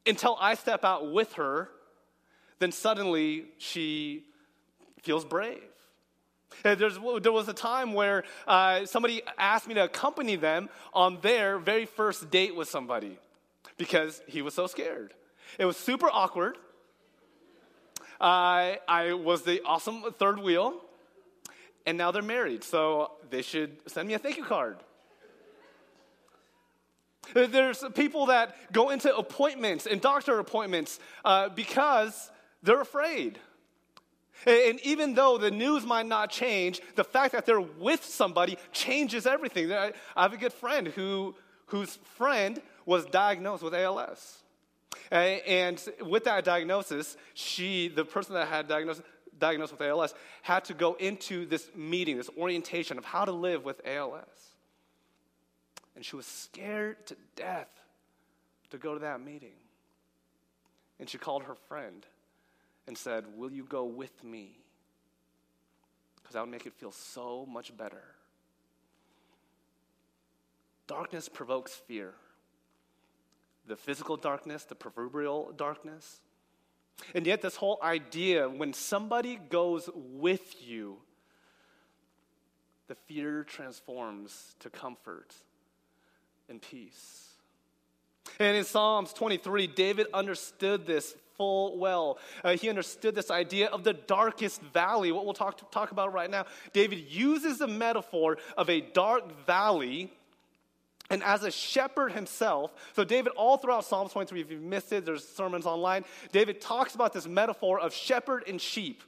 until 0.06 0.38
I 0.40 0.56
step 0.56 0.84
out 0.84 1.12
with 1.12 1.34
her. 1.34 1.70
Then 2.60 2.72
suddenly 2.72 3.46
she 3.58 4.26
feels 5.02 5.24
brave. 5.24 5.64
There's, 6.64 6.98
there 7.22 7.32
was 7.32 7.48
a 7.48 7.54
time 7.54 7.94
where 7.94 8.24
uh, 8.48 8.86
somebody 8.86 9.22
asked 9.38 9.68
me 9.68 9.76
to 9.76 9.86
accompany 9.86 10.36
them 10.36 10.70
on 10.94 11.20
their 11.22 11.58
very 11.58 11.86
first 11.86 12.30
date 12.30 12.56
with 12.56 12.68
somebody 12.68 13.18
because 13.78 14.22
he 14.28 14.42
was 14.42 14.54
so 14.54 14.68
scared. 14.68 15.14
It 15.58 15.66
was 15.66 15.78
super 15.78 16.10
awkward. 16.12 16.58
I, 18.20 18.80
I 18.88 19.14
was 19.14 19.44
the 19.44 19.62
awesome 19.66 20.04
third 20.18 20.40
wheel, 20.40 20.82
and 21.86 21.98
now 21.98 22.12
they're 22.12 22.22
married, 22.22 22.64
so 22.64 23.12
they 23.30 23.42
should 23.42 23.78
send 23.88 24.08
me 24.08 24.14
a 24.14 24.20
thank 24.20 24.38
you 24.38 24.44
card. 24.44 24.78
There's 27.34 27.84
people 27.96 28.28
that 28.28 28.56
go 28.74 28.90
into 28.90 29.16
appointments 29.16 29.86
and 29.86 30.02
doctor 30.02 30.40
appointments 30.40 31.00
uh, 31.24 31.50
because 31.50 32.32
they're 32.64 32.82
afraid. 32.82 33.40
And 34.46 34.80
even 34.82 35.14
though 35.14 35.38
the 35.38 35.52
news 35.52 35.86
might 35.86 36.06
not 36.06 36.32
change, 36.32 36.82
the 36.96 37.04
fact 37.04 37.34
that 37.34 37.46
they're 37.46 37.60
with 37.60 38.04
somebody 38.04 38.58
changes 38.72 39.28
everything. 39.28 39.72
I 39.72 39.92
have 40.16 40.34
a 40.34 40.38
good 40.38 40.54
friend 40.54 40.88
who, 40.88 41.36
whose 41.68 41.98
friend 42.16 42.62
was 42.86 43.06
diagnosed 43.06 43.64
with 43.64 43.76
ALS. 43.76 44.40
And 45.12 45.82
with 46.02 46.26
that 46.26 46.44
diagnosis, 46.44 47.18
she, 47.34 47.88
the 47.88 48.06
person 48.06 48.36
that 48.36 48.48
had 48.48 48.68
diagnosed, 48.68 49.02
diagnosed 49.38 49.72
with 49.72 49.82
ALS, 49.82 50.14
had 50.42 50.66
to 50.66 50.74
go 50.74 50.94
into 50.96 51.46
this 51.46 51.70
meeting, 51.76 52.18
this 52.18 52.30
orientation 52.38 52.98
of 52.98 53.06
how 53.06 53.26
to 53.26 53.32
live 53.32 53.66
with 53.66 53.82
ALS. 53.86 54.24
And 55.96 56.06
she 56.06 56.16
was 56.16 56.26
scared 56.26 57.06
to 57.08 57.16
death 57.36 57.70
to 58.70 58.78
go 58.78 58.94
to 58.94 59.00
that 59.00 59.22
meeting. 59.22 59.56
And 61.00 61.10
she 61.10 61.18
called 61.18 61.44
her 61.44 61.56
friend 61.56 62.06
and 62.88 62.98
said, 62.98 63.26
Will 63.36 63.52
you 63.52 63.64
go 63.64 63.86
with 63.86 64.24
me? 64.24 64.58
Because 66.16 66.34
that 66.34 66.42
would 66.42 66.52
make 66.52 66.66
it 66.66 66.74
feel 66.74 66.92
so 66.92 67.46
much 67.46 67.76
better. 67.76 68.04
Darkness 70.88 71.30
provokes 71.30 71.74
fear 71.74 72.14
the 73.70 73.78
physical 73.78 74.18
darkness, 74.18 74.66
the 74.66 74.76
proverbial 74.76 75.54
darkness. 75.56 76.20
And 77.16 77.26
yet, 77.26 77.42
this 77.42 77.56
whole 77.56 77.80
idea 77.82 78.50
when 78.50 78.74
somebody 78.74 79.40
goes 79.50 79.90
with 79.96 80.56
you, 80.60 80.98
the 82.88 82.96
fear 82.96 83.44
transforms 83.44 84.56
to 84.60 84.70
comfort 84.70 85.34
and 86.50 86.62
peace. 86.62 87.30
And 88.40 88.58
in 88.58 88.66
Psalms 88.66 89.14
23, 89.14 89.68
David 89.68 90.08
understood 90.14 90.86
this 90.86 91.16
full 91.38 91.78
well. 91.78 92.18
Uh, 92.44 92.58
he 92.58 92.70
understood 92.70 93.16
this 93.16 93.32
idea 93.32 93.68
of 93.68 93.84
the 93.84 93.94
darkest 93.94 94.62
valley, 94.62 95.12
what 95.12 95.26
we'll 95.26 95.34
talk, 95.34 95.72
talk 95.72 95.92
about 95.92 96.12
right 96.12 96.30
now. 96.30 96.46
David 96.74 97.10
uses 97.10 97.60
the 97.60 97.68
metaphor 97.68 98.38
of 98.58 98.70
a 98.70 98.82
dark 98.82 99.46
valley. 99.46 100.12
And 101.10 101.24
as 101.24 101.44
a 101.44 101.52
shepherd 101.52 102.12
himself, 102.12 102.72
so 102.96 103.04
David, 103.04 103.34
all 103.36 103.58
throughout 103.58 103.86
Psalms 103.86 104.12
23, 104.12 104.42
if 104.42 104.52
you've 104.52 104.62
missed 104.62 104.92
it, 104.92 105.06
there's 105.06 105.28
sermons 105.28 105.66
online. 105.66 106.06
David 106.32 106.62
talks 106.62 106.94
about 106.94 107.14
this 107.14 107.28
metaphor 107.28 107.80
of 107.80 107.94
shepherd 107.94 108.44
and 108.48 108.62
sheep 108.62 109.04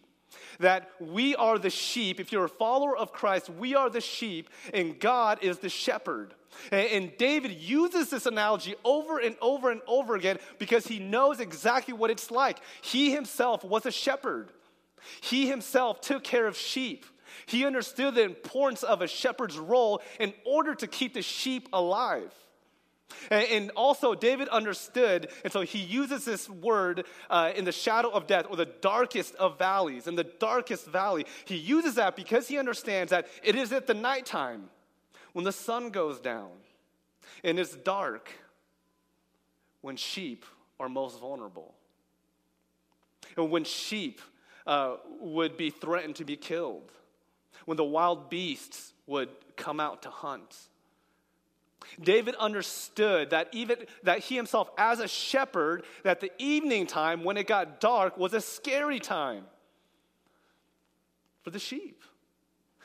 that 0.59 0.89
we 0.99 1.35
are 1.35 1.59
the 1.59 1.69
sheep. 1.69 2.19
If 2.19 2.31
you're 2.31 2.45
a 2.45 2.49
follower 2.49 2.95
of 2.95 3.11
Christ, 3.11 3.49
we 3.49 3.75
are 3.75 3.89
the 3.89 4.01
sheep, 4.01 4.49
and 4.73 4.99
God 4.99 5.39
is 5.41 5.59
the 5.59 5.69
shepherd. 5.69 6.33
And 6.71 7.11
David 7.17 7.51
uses 7.51 8.09
this 8.09 8.25
analogy 8.25 8.75
over 8.83 9.19
and 9.19 9.35
over 9.41 9.71
and 9.71 9.81
over 9.87 10.15
again 10.15 10.37
because 10.59 10.85
he 10.85 10.99
knows 10.99 11.39
exactly 11.39 11.93
what 11.93 12.11
it's 12.11 12.29
like. 12.29 12.59
He 12.81 13.11
himself 13.11 13.63
was 13.63 13.85
a 13.85 13.91
shepherd, 13.91 14.51
he 15.21 15.47
himself 15.47 16.01
took 16.01 16.23
care 16.23 16.47
of 16.47 16.57
sheep. 16.57 17.05
He 17.45 17.65
understood 17.65 18.15
the 18.15 18.23
importance 18.23 18.83
of 18.83 19.01
a 19.01 19.07
shepherd's 19.07 19.57
role 19.57 20.01
in 20.19 20.33
order 20.45 20.75
to 20.75 20.87
keep 20.87 21.13
the 21.13 21.21
sheep 21.21 21.69
alive. 21.73 22.33
And 23.29 23.71
also, 23.71 24.15
David 24.15 24.47
understood, 24.49 25.29
and 25.43 25.51
so 25.51 25.61
he 25.61 25.79
uses 25.79 26.25
this 26.25 26.49
word 26.49 27.05
uh, 27.29 27.51
in 27.55 27.65
the 27.65 27.71
shadow 27.71 28.09
of 28.09 28.27
death 28.27 28.45
or 28.49 28.55
the 28.55 28.65
darkest 28.65 29.35
of 29.35 29.57
valleys. 29.57 30.07
In 30.07 30.15
the 30.15 30.23
darkest 30.23 30.85
valley, 30.87 31.25
he 31.45 31.55
uses 31.55 31.95
that 31.95 32.15
because 32.15 32.47
he 32.47 32.57
understands 32.57 33.11
that 33.11 33.27
it 33.43 33.55
is 33.55 33.73
at 33.73 33.87
the 33.87 33.93
nighttime 33.93 34.69
when 35.33 35.45
the 35.45 35.51
sun 35.51 35.89
goes 35.89 36.19
down 36.19 36.51
and 37.43 37.59
it's 37.59 37.75
dark 37.75 38.29
when 39.81 39.95
sheep 39.95 40.45
are 40.79 40.89
most 40.89 41.19
vulnerable. 41.19 41.73
And 43.37 43.49
when 43.49 43.63
sheep 43.63 44.21
uh, 44.67 44.97
would 45.19 45.57
be 45.57 45.69
threatened 45.69 46.15
to 46.17 46.25
be 46.25 46.35
killed, 46.35 46.91
when 47.65 47.77
the 47.77 47.83
wild 47.83 48.29
beasts 48.29 48.93
would 49.07 49.29
come 49.55 49.79
out 49.79 50.03
to 50.03 50.09
hunt 50.09 50.69
David 51.99 52.35
understood 52.35 53.31
that 53.31 53.49
even 53.51 53.77
that 54.03 54.19
he 54.19 54.35
himself 54.35 54.69
as 54.77 54.99
a 54.99 55.07
shepherd 55.07 55.83
that 56.03 56.19
the 56.19 56.31
evening 56.37 56.87
time 56.87 57.23
when 57.23 57.37
it 57.37 57.47
got 57.47 57.79
dark 57.79 58.17
was 58.17 58.33
a 58.33 58.41
scary 58.41 58.99
time 58.99 59.45
for 61.43 61.49
the 61.49 61.59
sheep. 61.59 62.01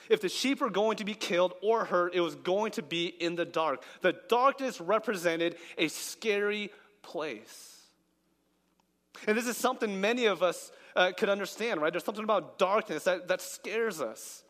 If 0.08 0.20
the 0.20 0.28
sheep 0.28 0.60
were 0.60 0.70
going 0.70 0.98
to 0.98 1.04
be 1.04 1.14
killed 1.14 1.52
or 1.62 1.84
hurt, 1.84 2.14
it 2.14 2.20
was 2.20 2.36
going 2.36 2.72
to 2.72 2.82
be 2.82 3.06
in 3.06 3.34
the 3.34 3.44
dark. 3.44 3.82
The 4.02 4.14
darkness 4.28 4.80
represented 4.80 5.56
a 5.76 5.88
scary 5.88 6.70
place. 7.02 7.72
And 9.26 9.36
this 9.36 9.46
is 9.46 9.56
something 9.56 10.00
many 10.00 10.26
of 10.26 10.42
us 10.42 10.70
uh, 10.94 11.10
could 11.16 11.28
understand, 11.28 11.80
right? 11.80 11.92
There's 11.92 12.04
something 12.04 12.22
about 12.22 12.58
darkness 12.58 13.04
that, 13.04 13.28
that 13.28 13.40
scares 13.40 14.00
us. 14.00 14.44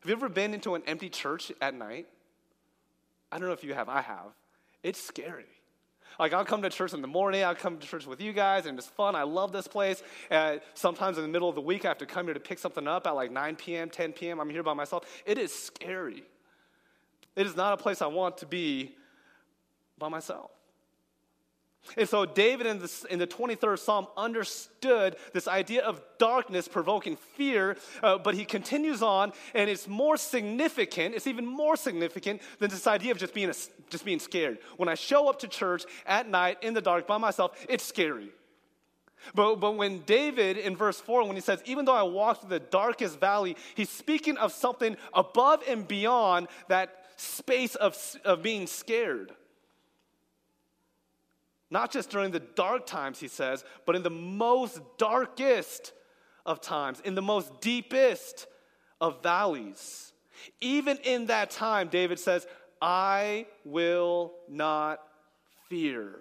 Have 0.00 0.08
you 0.08 0.16
ever 0.16 0.28
been 0.28 0.54
into 0.54 0.74
an 0.74 0.82
empty 0.86 1.08
church 1.08 1.50
at 1.60 1.74
night? 1.74 2.06
I 3.30 3.38
don't 3.38 3.48
know 3.48 3.54
if 3.54 3.64
you 3.64 3.74
have, 3.74 3.88
I 3.88 4.00
have. 4.00 4.32
It's 4.82 5.02
scary. 5.02 5.44
Like, 6.18 6.32
I'll 6.32 6.44
come 6.44 6.62
to 6.62 6.70
church 6.70 6.94
in 6.94 7.02
the 7.02 7.08
morning, 7.08 7.44
I'll 7.44 7.54
come 7.54 7.78
to 7.78 7.86
church 7.86 8.06
with 8.06 8.20
you 8.20 8.32
guys, 8.32 8.66
and 8.66 8.78
it's 8.78 8.88
fun. 8.88 9.14
I 9.14 9.22
love 9.22 9.52
this 9.52 9.68
place. 9.68 10.02
Sometimes 10.74 11.16
in 11.16 11.22
the 11.22 11.28
middle 11.28 11.48
of 11.48 11.54
the 11.54 11.60
week, 11.60 11.84
I 11.84 11.88
have 11.88 11.98
to 11.98 12.06
come 12.06 12.26
here 12.26 12.34
to 12.34 12.40
pick 12.40 12.58
something 12.58 12.88
up 12.88 13.06
at 13.06 13.10
like 13.10 13.30
9 13.30 13.56
p.m., 13.56 13.90
10 13.90 14.12
p.m. 14.12 14.40
I'm 14.40 14.50
here 14.50 14.62
by 14.62 14.74
myself. 14.74 15.04
It 15.26 15.38
is 15.38 15.54
scary. 15.54 16.24
It 17.36 17.46
is 17.46 17.54
not 17.54 17.72
a 17.72 17.76
place 17.76 18.02
I 18.02 18.06
want 18.06 18.38
to 18.38 18.46
be 18.46 18.96
by 19.98 20.08
myself. 20.08 20.50
And 21.96 22.08
so 22.08 22.24
David 22.24 22.66
in, 22.66 22.78
this, 22.78 23.04
in 23.04 23.18
the 23.18 23.26
23rd 23.26 23.78
Psalm 23.78 24.06
understood 24.16 25.16
this 25.32 25.48
idea 25.48 25.82
of 25.82 26.00
darkness 26.18 26.68
provoking 26.68 27.16
fear, 27.16 27.76
uh, 28.02 28.18
but 28.18 28.34
he 28.34 28.44
continues 28.44 29.02
on, 29.02 29.32
and 29.54 29.70
it's 29.70 29.88
more 29.88 30.16
significant, 30.16 31.14
it's 31.14 31.26
even 31.26 31.46
more 31.46 31.76
significant 31.76 32.42
than 32.58 32.70
this 32.70 32.86
idea 32.86 33.12
of 33.12 33.18
just 33.18 33.34
being, 33.34 33.50
a, 33.50 33.54
just 33.90 34.04
being 34.04 34.18
scared. 34.18 34.58
When 34.76 34.88
I 34.88 34.94
show 34.94 35.28
up 35.28 35.38
to 35.40 35.48
church 35.48 35.84
at 36.06 36.28
night 36.28 36.58
in 36.62 36.74
the 36.74 36.82
dark 36.82 37.06
by 37.06 37.18
myself, 37.18 37.52
it's 37.68 37.84
scary. 37.84 38.30
But, 39.34 39.56
but 39.56 39.76
when 39.76 40.00
David 40.00 40.56
in 40.56 40.76
verse 40.76 41.00
4, 41.00 41.26
when 41.26 41.34
he 41.34 41.42
says, 41.42 41.60
Even 41.64 41.84
though 41.84 41.94
I 41.94 42.02
walk 42.02 42.40
through 42.40 42.50
the 42.50 42.60
darkest 42.60 43.20
valley, 43.20 43.56
he's 43.74 43.90
speaking 43.90 44.36
of 44.36 44.52
something 44.52 44.96
above 45.12 45.62
and 45.68 45.86
beyond 45.86 46.48
that 46.68 47.04
space 47.16 47.74
of, 47.74 47.96
of 48.24 48.42
being 48.42 48.66
scared. 48.66 49.32
Not 51.70 51.92
just 51.92 52.10
during 52.10 52.30
the 52.30 52.40
dark 52.40 52.86
times, 52.86 53.20
he 53.20 53.28
says, 53.28 53.64
but 53.84 53.94
in 53.94 54.02
the 54.02 54.10
most 54.10 54.80
darkest 54.96 55.92
of 56.46 56.60
times, 56.60 57.00
in 57.04 57.14
the 57.14 57.22
most 57.22 57.60
deepest 57.60 58.46
of 59.00 59.22
valleys. 59.22 60.12
Even 60.60 60.96
in 61.04 61.26
that 61.26 61.50
time, 61.50 61.88
David 61.88 62.18
says, 62.18 62.46
I 62.80 63.46
will 63.64 64.32
not 64.48 65.00
fear. 65.68 66.20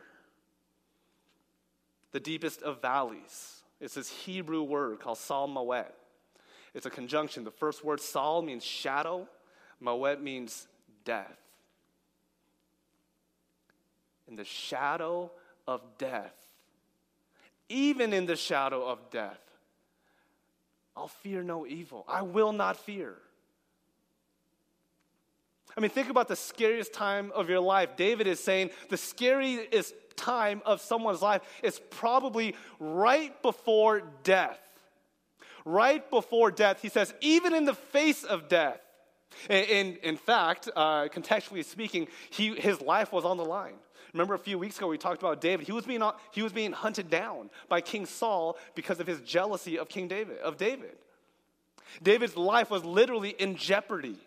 The 2.12 2.20
deepest 2.20 2.62
of 2.62 2.82
valleys. 2.82 3.62
It's 3.80 3.94
this 3.94 4.10
Hebrew 4.10 4.64
word 4.64 5.00
called 5.00 5.20
Sal 5.20 5.48
Mawet. 5.48 5.92
It's 6.74 6.86
a 6.86 6.90
conjunction. 6.90 7.44
The 7.44 7.52
first 7.52 7.86
word, 7.86 8.02
Sal, 8.02 8.42
means 8.42 8.64
shadow, 8.64 9.28
Mawet 9.82 10.22
means 10.22 10.68
death 11.06 11.38
in 14.28 14.36
the 14.36 14.46
shadow 14.46 15.32
of 15.68 15.82
death, 15.98 16.34
even 17.70 18.14
in 18.14 18.26
the 18.26 18.36
shadow 18.36 18.86
of 18.86 19.10
death, 19.10 19.40
I'll 20.96 21.08
fear 21.08 21.44
no 21.44 21.68
evil. 21.68 22.06
I 22.08 22.24
will 22.24 22.52
not 22.52 22.78
fear. 22.78 23.16
I 25.76 25.80
mean, 25.80 25.92
think 25.92 26.10
about 26.10 26.28
the 26.28 26.36
scariest 26.36 26.92
time 26.92 27.32
of 27.36 27.50
your 27.50 27.60
life. 27.60 27.96
David 27.96 28.26
is 28.26 28.40
saying 28.40 28.72
the 28.90 28.98
scariest 28.98 29.94
time 30.16 30.64
of 30.66 30.82
someone's 30.82 31.22
life 31.22 31.44
is 31.62 31.80
probably 31.92 32.56
right 32.80 33.40
before 33.44 34.02
death. 34.24 34.60
Right 35.66 36.10
before 36.10 36.50
death, 36.50 36.82
he 36.82 36.90
says, 36.90 37.14
even 37.22 37.54
in 37.54 37.66
the 37.66 37.76
face 37.76 38.24
of 38.24 38.48
death. 38.48 38.80
In, 39.50 39.98
in 40.02 40.18
fact, 40.18 40.70
uh, 40.76 41.10
contextually 41.10 41.64
speaking, 41.64 42.08
he, 42.32 42.56
his 42.56 42.82
life 42.82 43.12
was 43.12 43.26
on 43.26 43.38
the 43.38 43.46
line. 43.46 43.76
Remember 44.14 44.34
a 44.34 44.40
few 44.40 44.58
weeks 44.58 44.78
ago 44.78 44.88
we 44.88 44.98
talked 44.98 45.22
about 45.22 45.42
David. 45.42 45.66
He 45.66 45.72
was 45.72 45.86
being, 45.86 46.02
he 46.32 46.42
was 46.42 46.54
being 46.54 46.72
hunted 46.72 47.10
down 47.10 47.50
by 47.68 47.82
King 47.82 48.06
Saul 48.06 48.58
because 48.76 49.00
of 49.00 49.08
his 49.08 49.20
jealousy 49.22 49.78
of 49.78 49.90
King 49.90 50.08
David, 50.08 50.38
of 50.40 50.58
David. 50.58 50.96
David's 52.02 52.38
life 52.38 52.70
was 52.70 52.84
literally 52.84 53.30
in 53.30 53.56
jeopardy. 53.56 54.18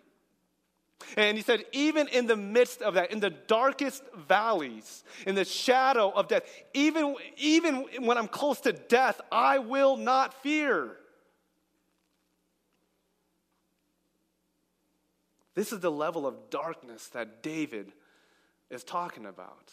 And 1.16 1.36
he 1.36 1.42
said, 1.42 1.64
even 1.72 2.08
in 2.08 2.26
the 2.26 2.36
midst 2.36 2.82
of 2.82 2.94
that, 2.94 3.10
in 3.10 3.20
the 3.20 3.30
darkest 3.30 4.02
valleys, 4.28 5.02
in 5.26 5.34
the 5.34 5.44
shadow 5.44 6.10
of 6.10 6.28
death, 6.28 6.42
even, 6.74 7.16
even 7.38 7.86
when 8.00 8.18
I'm 8.18 8.28
close 8.28 8.60
to 8.60 8.72
death, 8.72 9.20
I 9.32 9.58
will 9.58 9.96
not 9.96 10.34
fear. 10.42 10.96
This 15.54 15.72
is 15.72 15.80
the 15.80 15.90
level 15.90 16.26
of 16.26 16.50
darkness 16.50 17.08
that 17.08 17.42
David 17.42 17.92
is 18.70 18.84
talking 18.84 19.26
about. 19.26 19.72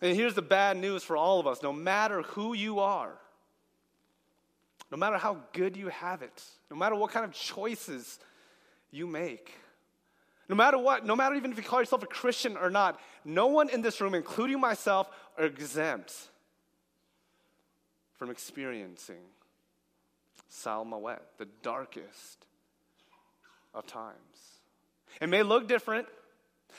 And 0.00 0.14
here's 0.14 0.34
the 0.34 0.42
bad 0.42 0.76
news 0.76 1.02
for 1.02 1.16
all 1.16 1.40
of 1.40 1.46
us 1.46 1.62
no 1.62 1.72
matter 1.72 2.22
who 2.22 2.54
you 2.54 2.80
are, 2.80 3.12
no 4.90 4.96
matter 4.96 5.18
how 5.18 5.38
good 5.52 5.76
you 5.76 5.88
have 5.88 6.22
it, 6.22 6.42
no 6.70 6.76
matter 6.76 6.94
what 6.94 7.10
kind 7.10 7.24
of 7.24 7.32
choices 7.32 8.18
you 8.90 9.06
make, 9.06 9.54
no 10.48 10.54
matter 10.54 10.78
what, 10.78 11.04
no 11.04 11.14
matter 11.14 11.34
even 11.34 11.52
if 11.52 11.58
you 11.58 11.64
call 11.64 11.80
yourself 11.80 12.02
a 12.02 12.06
Christian 12.06 12.56
or 12.56 12.70
not, 12.70 12.98
no 13.24 13.46
one 13.46 13.68
in 13.68 13.82
this 13.82 14.00
room, 14.00 14.14
including 14.14 14.60
myself, 14.60 15.10
are 15.36 15.44
exempt 15.44 16.14
from 18.14 18.30
experiencing 18.30 19.20
Sal 20.48 20.84
Mawet, 20.84 21.20
the 21.36 21.46
darkest 21.62 22.46
of 23.74 23.86
times. 23.86 24.16
It 25.20 25.28
may 25.28 25.42
look 25.42 25.68
different, 25.68 26.06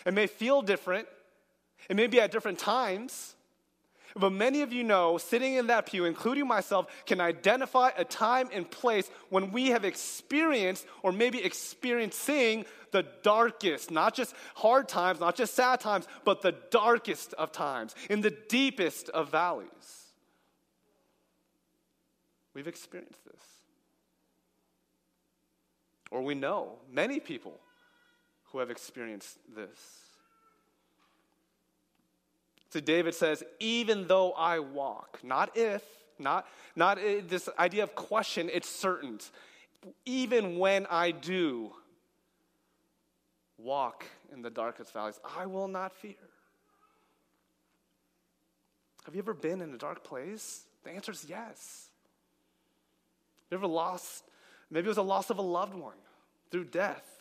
it 0.06 0.14
may 0.14 0.28
feel 0.28 0.62
different, 0.62 1.08
it 1.90 1.96
may 1.96 2.08
be 2.08 2.20
at 2.20 2.32
different 2.32 2.60
times. 2.60 3.36
But 4.16 4.32
many 4.32 4.64
of 4.64 4.74
you 4.74 4.84
know, 4.84 5.20
sitting 5.20 5.54
in 5.54 5.68
that 5.68 5.86
pew, 5.86 6.06
including 6.06 6.48
myself, 6.48 6.88
can 7.06 7.22
identify 7.22 7.92
a 7.96 8.04
time 8.04 8.50
and 8.52 8.70
place 8.70 9.10
when 9.30 9.52
we 9.52 9.68
have 9.68 9.86
experienced 9.86 10.88
or 11.04 11.12
maybe 11.12 11.44
experiencing 11.44 12.66
the 12.92 13.06
darkest, 13.22 13.92
not 13.92 14.16
just 14.16 14.36
hard 14.56 14.88
times, 14.88 15.20
not 15.20 15.36
just 15.36 15.54
sad 15.54 15.80
times, 15.80 16.08
but 16.26 16.42
the 16.42 16.56
darkest 16.72 17.34
of 17.36 17.52
times, 17.52 17.96
in 18.10 18.22
the 18.22 18.32
deepest 18.32 19.10
of 19.10 19.30
valleys. 19.30 19.68
We've 22.56 22.68
experienced 22.68 23.24
this. 23.26 23.44
Or 26.12 26.24
we 26.24 26.34
know 26.34 26.80
many 26.92 27.20
people 27.20 27.60
who 28.52 28.60
have 28.60 28.70
experienced 28.70 29.38
this. 29.56 30.00
So 32.72 32.80
David 32.80 33.16
says, 33.16 33.44
even 33.60 34.08
though 34.08 34.32
I 34.34 34.60
walk, 34.60 35.20
not 35.24 35.58
if, 35.58 35.84
not, 36.20 36.48
not 36.76 37.00
uh, 37.00 37.22
this 37.28 37.50
idea 37.58 37.84
of 37.84 37.96
question, 37.96 38.50
it's 38.52 38.70
certain. 38.70 39.20
Even 40.06 40.60
when 40.60 40.86
I 40.88 41.12
do 41.12 41.72
walk 43.58 44.06
in 44.32 44.42
the 44.42 44.50
darkest 44.50 44.94
valleys, 44.94 45.20
I 45.38 45.48
will 45.48 45.68
not 45.68 45.94
fear. 45.94 46.16
Have 49.06 49.16
you 49.16 49.22
ever 49.22 49.34
been 49.34 49.62
in 49.62 49.74
a 49.74 49.78
dark 49.78 50.04
place? 50.04 50.64
The 50.84 50.92
answer 50.92 51.12
is 51.12 51.26
yes. 51.28 51.88
You 53.50 53.58
ever 53.58 53.68
lost, 53.68 54.24
maybe 54.70 54.86
it 54.86 54.90
was 54.90 54.98
a 54.98 55.02
loss 55.02 55.32
of 55.32 55.40
a 55.40 55.44
loved 55.44 55.74
one 55.74 55.98
through 56.52 56.66
death, 56.66 57.19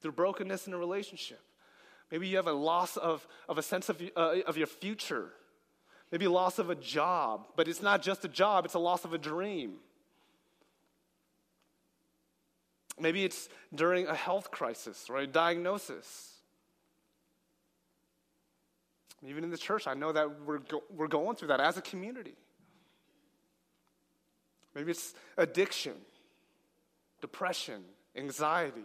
through 0.00 0.12
brokenness 0.12 0.66
in 0.66 0.72
a 0.72 0.78
relationship. 0.78 1.40
Maybe 2.10 2.28
you 2.28 2.36
have 2.36 2.46
a 2.46 2.52
loss 2.52 2.96
of, 2.96 3.26
of 3.48 3.58
a 3.58 3.62
sense 3.62 3.88
of, 3.88 4.00
uh, 4.16 4.36
of 4.46 4.56
your 4.56 4.66
future. 4.66 5.30
Maybe 6.12 6.28
loss 6.28 6.58
of 6.58 6.70
a 6.70 6.76
job, 6.76 7.48
but 7.56 7.66
it's 7.66 7.82
not 7.82 8.02
just 8.02 8.24
a 8.24 8.28
job, 8.28 8.64
it's 8.64 8.74
a 8.74 8.78
loss 8.78 9.04
of 9.04 9.12
a 9.12 9.18
dream. 9.18 9.74
Maybe 12.98 13.24
it's 13.24 13.48
during 13.74 14.06
a 14.06 14.14
health 14.14 14.50
crisis 14.50 15.06
or 15.10 15.18
a 15.18 15.26
diagnosis. 15.26 16.32
Even 19.26 19.42
in 19.42 19.50
the 19.50 19.58
church, 19.58 19.86
I 19.86 19.94
know 19.94 20.12
that 20.12 20.42
we're, 20.46 20.58
go- 20.58 20.84
we're 20.94 21.08
going 21.08 21.36
through 21.36 21.48
that 21.48 21.60
as 21.60 21.76
a 21.76 21.82
community. 21.82 22.36
Maybe 24.74 24.92
it's 24.92 25.14
addiction, 25.36 25.94
depression, 27.20 27.82
anxiety 28.14 28.84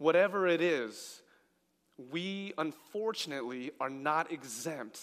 whatever 0.00 0.48
it 0.48 0.62
is, 0.62 1.22
we 2.10 2.54
unfortunately 2.56 3.70
are 3.78 3.90
not 3.90 4.32
exempt 4.32 4.98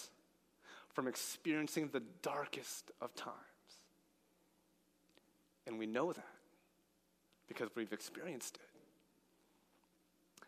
from 0.92 1.06
experiencing 1.06 1.88
the 1.92 2.02
darkest 2.20 2.90
of 3.00 3.14
times. 3.14 3.36
And 5.66 5.78
we 5.78 5.86
know 5.86 6.12
that 6.12 6.26
because 7.46 7.68
we've 7.76 7.92
experienced 7.92 8.56
it. 8.56 8.62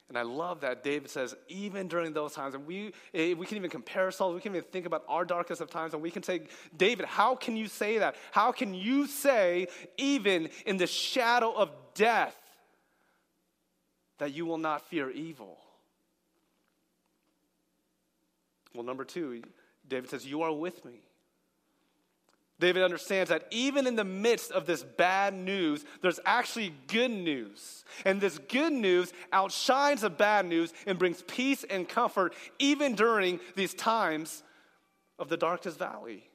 And 0.09 0.19
I 0.19 0.23
love 0.23 0.63
that 0.63 0.83
David 0.83 1.09
says, 1.09 1.37
even 1.47 1.87
during 1.87 2.13
those 2.13 2.33
times, 2.33 2.57
and 2.57 2.67
we, 2.67 2.93
eh, 3.15 3.35
we 3.35 3.47
can 3.47 3.57
even 3.57 3.71
compare 3.71 4.07
ourselves, 4.07 4.35
we 4.35 4.41
can 4.41 4.57
even 4.57 4.69
think 4.69 4.85
about 4.85 5.05
our 5.07 5.25
darkest 5.25 5.61
of 5.61 5.71
times, 5.71 5.95
and 5.95 6.03
we 6.03 6.11
can 6.11 6.25
say, 6.25 6.49
David, 6.77 7.07
how 7.07 7.37
can 7.37 7.57
you 7.57 7.69
say 7.69 7.99
that? 7.99 8.17
How 8.33 8.51
can 8.51 8.75
you 8.75 9.07
say, 9.07 9.69
even 9.97 10.51
in 10.67 10.79
the 10.79 10.89
shadow 10.89 11.53
of 11.53 11.71
death, 11.95 12.37
that 14.21 14.35
you 14.35 14.47
will 14.47 14.59
not 14.59 14.89
fear 14.89 15.11
evil. 15.11 15.59
Well, 18.75 18.85
number 18.85 19.05
two, 19.05 19.43
David 19.89 20.11
says, 20.11 20.25
You 20.25 20.43
are 20.43 20.53
with 20.53 20.85
me. 20.85 21.01
David 22.61 22.83
understands 22.83 23.31
that 23.31 23.47
even 23.51 23.87
in 23.87 23.97
the 23.97 24.05
midst 24.05 24.53
of 24.53 24.67
this 24.67 24.83
bad 24.83 25.33
news, 25.33 25.83
there's 26.03 26.21
actually 26.27 26.75
good 26.87 27.11
news. 27.11 27.87
And 28.05 28.21
this 28.21 28.39
good 28.39 28.75
news 28.75 29.15
outshines 29.33 30.03
the 30.03 30.11
bad 30.11 30.45
news 30.45 30.75
and 30.87 30.99
brings 30.99 31.23
peace 31.23 31.65
and 31.65 31.89
comfort 31.89 32.35
even 32.59 32.95
during 32.95 33.41
these 33.57 33.73
times 33.73 34.43
of 35.19 35.31
the 35.31 35.39
darkest 35.39 35.79
valley. 35.79 36.29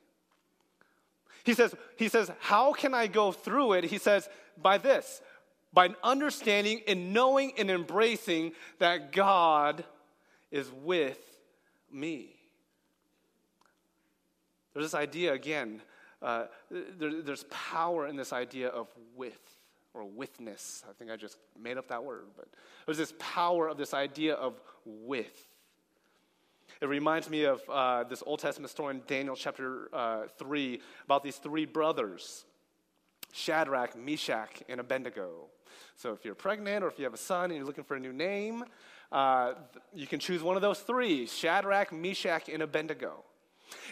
He 1.43 1.53
says, 1.53 1.75
he 1.97 2.09
says, 2.09 2.31
How 2.39 2.73
can 2.73 2.95
I 2.95 3.05
go 3.05 3.31
through 3.31 3.73
it? 3.73 3.83
He 3.83 3.99
says, 3.99 4.27
By 4.59 4.79
this 4.79 5.21
by 5.75 5.89
understanding 6.03 6.81
and 6.87 7.13
knowing 7.13 7.51
and 7.57 7.69
embracing 7.69 8.53
that 8.79 9.11
God 9.11 9.83
is 10.49 10.71
with 10.83 11.19
me. 11.91 12.29
There's 14.73 14.85
this 14.85 14.95
idea, 14.95 15.33
again, 15.33 15.81
uh, 16.21 16.45
there, 16.71 17.21
there's 17.21 17.43
power 17.49 18.07
in 18.07 18.15
this 18.15 18.33
idea 18.33 18.69
of 18.69 18.87
with 19.15 19.39
or 19.93 20.05
withness. 20.05 20.83
I 20.89 20.93
think 20.93 21.11
I 21.11 21.17
just 21.17 21.37
made 21.61 21.77
up 21.77 21.89
that 21.89 22.03
word, 22.03 22.25
but 22.35 22.47
there's 22.85 22.97
this 22.97 23.13
power 23.19 23.67
of 23.67 23.77
this 23.77 23.93
idea 23.93 24.33
of 24.33 24.59
with. 24.85 25.47
It 26.81 26.87
reminds 26.87 27.29
me 27.29 27.43
of 27.43 27.61
uh, 27.69 28.03
this 28.03 28.23
Old 28.25 28.39
Testament 28.39 28.69
story 28.69 28.95
in 28.95 29.01
Daniel 29.07 29.35
chapter 29.35 29.89
uh, 29.93 30.23
3 30.37 30.81
about 31.03 31.23
these 31.23 31.37
three 31.37 31.65
brothers 31.65 32.45
Shadrach, 33.33 33.97
Meshach, 33.97 34.63
and 34.69 34.79
Abednego. 34.79 35.49
So 35.95 36.13
if 36.13 36.25
you're 36.25 36.35
pregnant 36.35 36.83
or 36.83 36.87
if 36.87 36.97
you 36.97 37.05
have 37.05 37.13
a 37.13 37.17
son 37.17 37.45
and 37.45 37.55
you're 37.55 37.65
looking 37.65 37.83
for 37.83 37.95
a 37.95 37.99
new 37.99 38.13
name, 38.13 38.63
uh, 39.11 39.53
you 39.93 40.07
can 40.07 40.19
choose 40.19 40.41
one 40.41 40.55
of 40.55 40.61
those 40.61 40.79
three 40.79 41.25
Shadrach, 41.27 41.91
Meshach, 41.91 42.49
and 42.49 42.61
Abednego. 42.61 43.23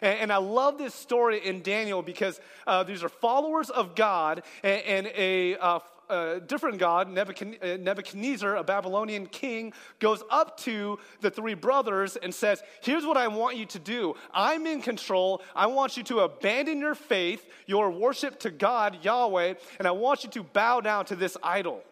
And, 0.02 0.19
and 0.19 0.34
I 0.34 0.38
love 0.38 0.78
this 0.78 0.93
story 0.93 1.46
in 1.46 1.62
Daniel 1.62 2.02
because 2.02 2.39
uh, 2.67 2.84
these 2.84 3.04
are 3.04 3.10
followers 3.10 3.69
of 3.69 3.96
God, 3.96 4.43
and, 4.63 4.82
and 4.84 5.08
a 5.15 5.58
uh, 5.58 5.80
a 6.09 6.39
different 6.39 6.77
god, 6.79 7.07
uh, 7.17 7.77
Nebuchadnezzar, 7.77 8.55
a 8.55 8.63
Babylonian 8.63 9.27
king, 9.27 9.73
goes 9.99 10.23
up 10.29 10.57
to 10.61 10.99
the 11.21 11.29
three 11.29 11.53
brothers 11.53 12.15
and 12.15 12.33
says, 12.33 12.61
Here's 12.81 13.05
what 13.05 13.17
I 13.17 13.27
want 13.27 13.57
you 13.57 13.65
to 13.67 13.79
do. 13.79 14.15
I'm 14.33 14.65
in 14.67 14.81
control. 14.81 15.41
I 15.55 15.67
want 15.67 15.97
you 15.97 16.03
to 16.03 16.19
abandon 16.19 16.79
your 16.79 16.95
faith, 16.95 17.45
your 17.65 17.91
worship 17.91 18.39
to 18.41 18.51
God, 18.51 18.97
Yahweh, 19.03 19.55
and 19.79 19.87
I 19.87 19.91
want 19.91 20.23
you 20.23 20.29
to 20.31 20.43
bow 20.43 20.81
down 20.81 21.05
to 21.05 21.15
this 21.15 21.37
idol. 21.43 21.83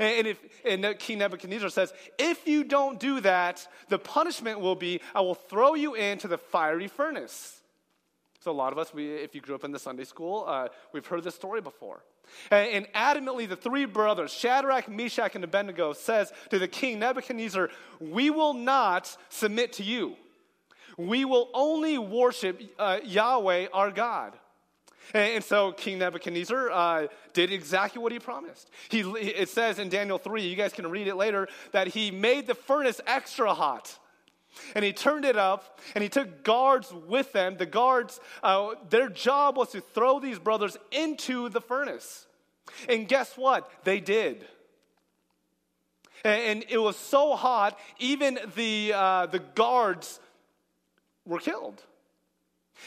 And, 0.00 0.26
if, 0.26 0.38
and 0.64 0.98
King 0.98 1.18
Nebuchadnezzar 1.18 1.70
says, 1.70 1.92
If 2.18 2.46
you 2.46 2.64
don't 2.64 2.98
do 2.98 3.20
that, 3.20 3.66
the 3.88 3.98
punishment 3.98 4.60
will 4.60 4.74
be, 4.74 5.00
I 5.14 5.20
will 5.20 5.34
throw 5.34 5.74
you 5.74 5.94
into 5.94 6.28
the 6.28 6.38
fiery 6.38 6.88
furnace. 6.88 7.57
So, 8.40 8.50
a 8.50 8.52
lot 8.52 8.72
of 8.72 8.78
us, 8.78 8.94
we, 8.94 9.08
if 9.08 9.34
you 9.34 9.40
grew 9.40 9.56
up 9.56 9.64
in 9.64 9.72
the 9.72 9.78
Sunday 9.78 10.04
school, 10.04 10.44
uh, 10.46 10.68
we've 10.92 11.06
heard 11.06 11.24
this 11.24 11.34
story 11.34 11.60
before. 11.60 12.04
And, 12.50 12.68
and 12.68 12.92
adamantly, 12.92 13.48
the 13.48 13.56
three 13.56 13.84
brothers, 13.84 14.32
Shadrach, 14.32 14.88
Meshach, 14.88 15.34
and 15.34 15.42
Abednego, 15.42 15.92
says 15.92 16.32
to 16.50 16.58
the 16.58 16.68
king 16.68 17.00
Nebuchadnezzar, 17.00 17.70
We 17.98 18.30
will 18.30 18.54
not 18.54 19.16
submit 19.28 19.72
to 19.74 19.82
you. 19.82 20.14
We 20.96 21.24
will 21.24 21.48
only 21.52 21.98
worship 21.98 22.60
uh, 22.78 22.98
Yahweh, 23.04 23.68
our 23.72 23.90
God. 23.90 24.34
And, 25.14 25.36
and 25.36 25.44
so 25.44 25.72
King 25.72 25.98
Nebuchadnezzar 25.98 26.70
uh, 26.70 27.06
did 27.32 27.52
exactly 27.52 28.00
what 28.00 28.12
he 28.12 28.18
promised. 28.18 28.70
He, 28.88 29.00
it 29.00 29.48
says 29.48 29.78
in 29.78 29.88
Daniel 29.88 30.18
3, 30.18 30.42
you 30.42 30.56
guys 30.56 30.72
can 30.72 30.88
read 30.88 31.08
it 31.08 31.16
later, 31.16 31.48
that 31.72 31.88
he 31.88 32.10
made 32.10 32.46
the 32.46 32.54
furnace 32.54 33.00
extra 33.06 33.52
hot. 33.54 33.98
And 34.74 34.84
he 34.84 34.92
turned 34.92 35.24
it 35.24 35.36
up 35.36 35.78
and 35.94 36.02
he 36.02 36.08
took 36.08 36.42
guards 36.42 36.92
with 37.06 37.32
them. 37.32 37.56
The 37.56 37.66
guards, 37.66 38.20
uh, 38.42 38.74
their 38.90 39.08
job 39.08 39.56
was 39.56 39.70
to 39.70 39.80
throw 39.80 40.20
these 40.20 40.38
brothers 40.38 40.76
into 40.90 41.48
the 41.48 41.60
furnace. 41.60 42.26
And 42.88 43.08
guess 43.08 43.36
what? 43.36 43.70
They 43.84 44.00
did. 44.00 44.46
And, 46.24 46.64
it 46.68 46.78
was 46.78 46.96
so 46.96 47.36
hot, 47.36 47.78
even 47.98 48.38
the, 48.56 48.92
uh, 48.94 49.26
the 49.26 49.38
guards 49.38 50.18
were 51.24 51.38
killed. 51.38 51.82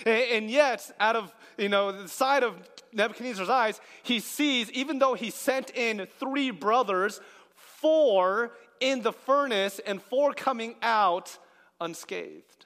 And, 0.06 0.24
and 0.32 0.52
yet, 0.52 0.92
out 1.00 1.16
of 1.16 1.34
you 1.58 1.70
know 1.70 1.92
the 1.92 2.10
side 2.10 2.44
of 2.44 2.56
Nebuchadnezzar's 2.94 3.50
eyes, 3.50 3.80
he 4.04 4.20
sees, 4.20 4.70
even 4.72 5.00
though 5.00 5.14
he 5.14 5.30
sent 5.30 5.72
in 5.72 6.08
three 6.20 6.52
brothers, 6.52 7.22
four 7.56 8.52
in 8.80 9.02
the 9.02 9.14
furnace 9.14 9.80
and 9.86 10.02
four 10.02 10.34
coming 10.34 10.76
out 10.82 11.38
unscathed. 11.82 12.66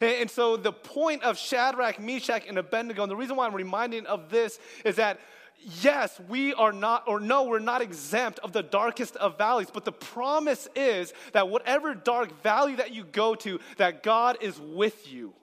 And 0.00 0.30
so, 0.30 0.56
the 0.56 0.72
point 0.72 1.22
of 1.22 1.36
Shadrach, 1.36 2.00
Meshach, 2.00 2.46
and 2.48 2.56
Abednego, 2.56 3.02
and 3.02 3.10
the 3.10 3.16
reason 3.16 3.36
why 3.36 3.46
I'm 3.46 3.54
reminding 3.54 4.06
of 4.06 4.30
this 4.30 4.58
is 4.84 4.96
that 4.96 5.20
yes, 5.80 6.20
we 6.28 6.54
are 6.54 6.72
not, 6.72 7.04
or 7.06 7.20
no, 7.20 7.44
we're 7.44 7.58
not 7.58 7.82
exempt 7.82 8.38
of 8.40 8.52
the 8.52 8.62
darkest 8.62 9.16
of 9.16 9.38
valleys, 9.38 9.68
but 9.72 9.84
the 9.84 9.92
promise 9.92 10.68
is 10.74 11.12
that 11.32 11.48
whatever 11.48 11.94
dark 11.94 12.42
valley 12.42 12.76
that 12.76 12.92
you 12.92 13.04
go 13.04 13.34
to, 13.36 13.60
that 13.76 14.02
God 14.02 14.38
is 14.40 14.58
with 14.58 15.12
you. 15.12 15.34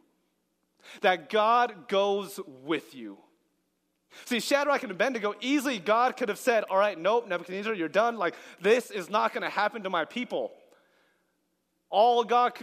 That 1.02 1.30
God 1.30 1.88
goes 1.88 2.40
with 2.64 2.96
you. 2.96 3.18
See, 4.26 4.40
Shadrach 4.40 4.82
and 4.82 4.92
Abednego, 4.92 5.36
easily 5.40 5.78
God 5.78 6.18
could 6.18 6.30
have 6.30 6.40
said, 6.40 6.64
All 6.64 6.78
right, 6.78 6.98
nope, 6.98 7.28
Nebuchadnezzar, 7.28 7.74
you're 7.74 7.88
done. 7.88 8.18
Like, 8.18 8.34
this 8.60 8.90
is 8.90 9.10
not 9.10 9.34
going 9.34 9.44
to 9.44 9.50
happen 9.50 9.84
to 9.84 9.90
my 9.90 10.06
people. 10.06 10.52
All 11.90 12.24
God 12.24 12.54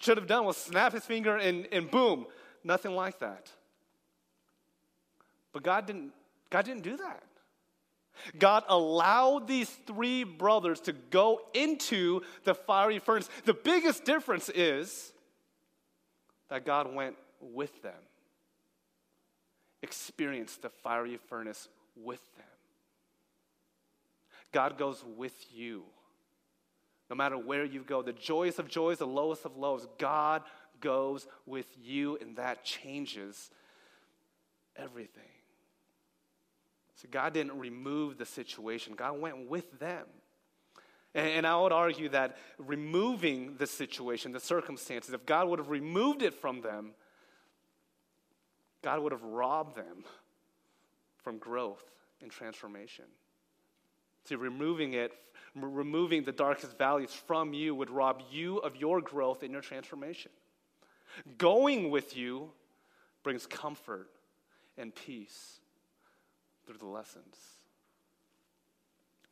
should 0.00 0.16
have 0.16 0.26
done 0.26 0.44
was 0.44 0.56
snap 0.56 0.92
his 0.92 1.04
finger 1.04 1.36
and, 1.36 1.66
and 1.72 1.90
boom, 1.90 2.26
nothing 2.62 2.94
like 2.94 3.18
that. 3.18 3.50
But 5.52 5.62
God 5.62 5.86
didn't, 5.86 6.12
God 6.50 6.64
didn't 6.64 6.82
do 6.82 6.96
that. 6.98 7.22
God 8.38 8.64
allowed 8.68 9.46
these 9.46 9.70
three 9.86 10.24
brothers 10.24 10.80
to 10.80 10.92
go 10.92 11.40
into 11.54 12.22
the 12.44 12.54
fiery 12.54 12.98
furnace. 12.98 13.28
The 13.44 13.54
biggest 13.54 14.04
difference 14.04 14.48
is 14.48 15.12
that 16.48 16.64
God 16.64 16.92
went 16.92 17.16
with 17.40 17.82
them, 17.82 18.00
experienced 19.82 20.62
the 20.62 20.70
fiery 20.70 21.18
furnace 21.28 21.68
with 21.96 22.20
them. 22.36 22.44
God 24.52 24.78
goes 24.78 25.04
with 25.16 25.34
you. 25.52 25.84
No 27.10 27.16
matter 27.16 27.38
where 27.38 27.64
you 27.64 27.82
go, 27.82 28.02
the 28.02 28.12
joyous 28.12 28.58
of 28.58 28.68
joys, 28.68 28.98
the 28.98 29.06
lowest 29.06 29.44
of 29.44 29.56
lows, 29.56 29.86
God 29.98 30.42
goes 30.80 31.26
with 31.46 31.66
you, 31.82 32.18
and 32.20 32.36
that 32.36 32.64
changes 32.64 33.50
everything. 34.76 35.22
So 36.96 37.08
God 37.10 37.32
didn't 37.32 37.58
remove 37.58 38.18
the 38.18 38.26
situation, 38.26 38.94
God 38.96 39.20
went 39.20 39.48
with 39.48 39.78
them. 39.78 40.04
And, 41.14 41.46
I 41.46 41.56
would 41.58 41.72
argue 41.72 42.10
that 42.10 42.36
removing 42.58 43.56
the 43.56 43.66
situation, 43.66 44.32
the 44.32 44.40
circumstances, 44.40 45.14
if 45.14 45.24
God 45.24 45.48
would 45.48 45.58
have 45.58 45.70
removed 45.70 46.22
it 46.22 46.34
from 46.34 46.60
them, 46.60 46.90
God 48.82 49.00
would 49.00 49.12
have 49.12 49.22
robbed 49.22 49.74
them 49.74 50.04
from 51.24 51.38
growth 51.38 51.82
and 52.20 52.30
transformation. 52.30 53.06
Removing 54.36 54.94
it, 54.94 55.12
removing 55.54 56.24
the 56.24 56.32
darkest 56.32 56.76
valleys 56.78 57.12
from 57.12 57.52
you 57.52 57.74
would 57.74 57.90
rob 57.90 58.22
you 58.30 58.58
of 58.58 58.76
your 58.76 59.00
growth 59.00 59.42
and 59.42 59.52
your 59.52 59.62
transformation. 59.62 60.30
Going 61.36 61.90
with 61.90 62.16
you 62.16 62.50
brings 63.22 63.46
comfort 63.46 64.08
and 64.76 64.94
peace 64.94 65.60
through 66.66 66.78
the 66.78 66.86
lessons. 66.86 67.36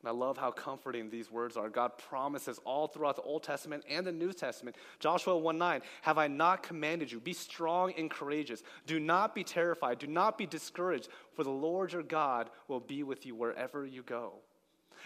And 0.01 0.09
I 0.09 0.11
love 0.11 0.37
how 0.37 0.51
comforting 0.51 1.09
these 1.09 1.31
words 1.31 1.57
are. 1.57 1.69
God 1.69 1.97
promises 1.97 2.59
all 2.65 2.87
throughout 2.87 3.15
the 3.15 3.23
Old 3.23 3.41
Testament 3.41 3.83
and 3.89 4.05
the 4.05 4.11
New 4.11 4.31
Testament. 4.31 4.75
Joshua 4.99 5.37
1 5.37 5.57
9, 5.57 5.81
have 6.03 6.17
I 6.19 6.27
not 6.27 6.61
commanded 6.61 7.11
you? 7.11 7.19
Be 7.19 7.33
strong 7.33 7.93
and 7.97 8.09
courageous. 8.09 8.61
Do 8.85 8.99
not 8.99 9.33
be 9.33 9.43
terrified. 9.43 9.97
Do 9.97 10.07
not 10.07 10.37
be 10.37 10.45
discouraged, 10.45 11.09
for 11.35 11.43
the 11.43 11.49
Lord 11.49 11.93
your 11.93 12.03
God 12.03 12.51
will 12.67 12.79
be 12.79 13.01
with 13.01 13.25
you 13.25 13.35
wherever 13.35 13.85
you 13.85 14.03
go. 14.03 14.33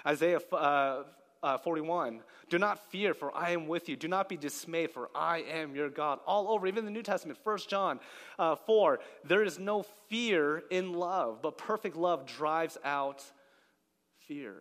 Isaiah 0.05 0.39
uh, 0.51 1.03
uh, 1.43 1.57
41, 1.57 2.21
do 2.49 2.59
not 2.59 2.91
fear, 2.91 3.13
for 3.13 3.35
I 3.35 3.51
am 3.51 3.67
with 3.67 3.89
you. 3.89 3.95
Do 3.95 4.07
not 4.07 4.29
be 4.29 4.37
dismayed, 4.37 4.91
for 4.91 5.09
I 5.15 5.39
am 5.39 5.75
your 5.75 5.89
God. 5.89 6.19
All 6.27 6.49
over, 6.49 6.67
even 6.67 6.85
the 6.85 6.91
New 6.91 7.03
Testament, 7.03 7.39
1 7.43 7.57
John 7.67 7.99
uh, 8.37 8.55
4, 8.55 8.99
there 9.23 9.43
is 9.43 9.57
no 9.57 9.83
fear 10.09 10.63
in 10.69 10.93
love, 10.93 11.41
but 11.41 11.57
perfect 11.57 11.95
love 11.95 12.25
drives 12.25 12.77
out 12.83 13.23
fear. 14.27 14.55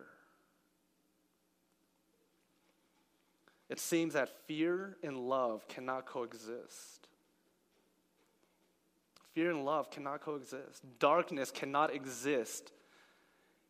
It 3.69 3.79
seems 3.79 4.13
that 4.15 4.29
fear 4.47 4.97
and 5.03 5.17
love 5.17 5.67
cannot 5.67 6.05
coexist. 6.05 7.07
Fear 9.33 9.51
and 9.51 9.65
love 9.65 9.89
cannot 9.89 10.21
coexist. 10.21 10.83
Darkness 10.99 11.51
cannot 11.51 11.93
exist 11.95 12.71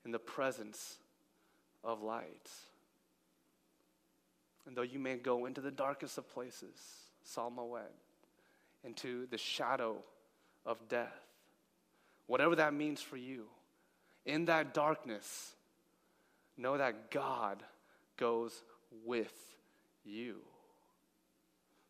in 0.04 0.12
the 0.12 0.20
presence 0.20 0.98
of 1.84 2.02
light. 2.02 2.50
And 4.66 4.76
though 4.76 4.82
you 4.82 5.00
may 5.00 5.18
go 5.18 5.46
into 5.46 5.62
the 5.62 5.72
darkest 5.72 6.18
of 6.18 6.30
places, 6.30 6.76
Psalm 7.24 7.60
into 8.84 9.28
the 9.28 9.38
shadow 9.38 9.98
of 10.66 10.88
death, 10.88 11.26
whatever 12.28 12.56
that 12.56 12.74
means 12.74 13.02
for 13.02 13.18
you, 13.18 13.46
in 14.26 14.46
that 14.46 14.74
darkness, 14.74 15.54
know 16.58 16.78
that 16.78 17.12
God 17.12 17.64
goes 18.18 18.64
with 19.06 19.34
you. 20.04 20.38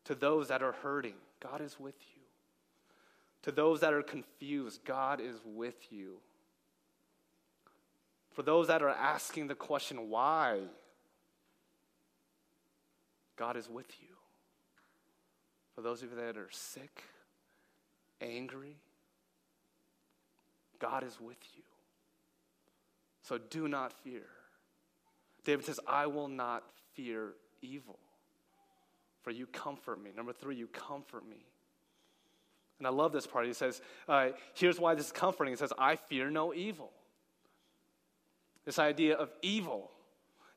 To 0.06 0.15
those 0.15 0.47
that 0.47 0.63
are 0.63 0.71
hurting, 0.71 1.15
God 1.41 1.62
is 1.62 1.80
with 1.80 1.95
you. 2.15 2.21
To 3.43 3.51
those 3.51 3.82
that 3.82 3.93
are 3.93 4.04
confused, 4.04 4.84
God 4.86 5.19
is 5.19 5.36
with 5.45 5.91
you. 5.91 6.17
For 8.32 8.44
those 8.44 8.67
that 8.67 8.82
are 8.82 8.89
asking 8.89 9.48
the 9.48 9.56
question, 9.56 10.10
why? 10.10 10.60
God 13.36 13.58
is 13.58 13.70
with 13.70 13.88
you. 14.02 14.08
For 15.76 15.82
those 15.82 16.04
of 16.04 16.12
you 16.12 16.15
that 16.17 16.38
are 16.38 16.50
sick, 16.52 17.04
angry, 18.22 18.78
God 20.80 21.04
is 21.04 21.20
with 21.20 21.38
you. 21.56 21.63
So 23.24 23.38
do 23.38 23.67
not 23.67 23.94
fear. 23.94 24.26
David 25.44 25.65
says, 25.65 25.80
I 25.88 26.08
will 26.08 26.28
not 26.28 26.63
fear 26.94 27.34
evil, 27.62 28.00
for 29.24 29.32
you 29.32 29.46
comfort 29.48 30.02
me. 30.02 30.12
Number 30.15 30.34
three, 30.34 30.56
you 30.56 30.67
comfort 30.67 31.28
me. 31.28 31.46
And 32.80 32.88
I 32.88 32.89
love 32.89 33.12
this 33.12 33.28
part. 33.28 33.46
He 33.46 33.54
says, 33.54 33.82
uh, 34.08 34.30
Here's 34.54 34.80
why 34.80 34.96
this 34.96 35.08
is 35.08 35.12
comforting. 35.12 35.54
He 35.54 35.58
says, 35.58 35.72
I 35.78 35.96
fear 35.96 36.30
no 36.30 36.54
evil. 36.54 36.91
This 38.65 38.80
idea 38.80 39.15
of 39.15 39.32
evil. 39.41 39.91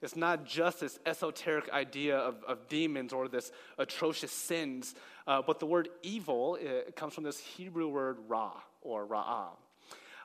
It's 0.02 0.16
not 0.16 0.44
just 0.44 0.80
this 0.80 0.98
esoteric 1.06 1.70
idea 1.70 2.18
of, 2.18 2.44
of 2.44 2.68
demons 2.68 3.12
or 3.12 3.26
this 3.26 3.50
atrocious 3.78 4.32
sins, 4.32 4.94
uh, 5.26 5.40
but 5.40 5.60
the 5.60 5.66
word 5.66 5.88
evil 6.02 6.58
comes 6.94 7.14
from 7.14 7.24
this 7.24 7.38
Hebrew 7.38 7.88
word 7.88 8.18
ra 8.28 8.52
or 8.82 9.06
ra'ah. 9.06 9.48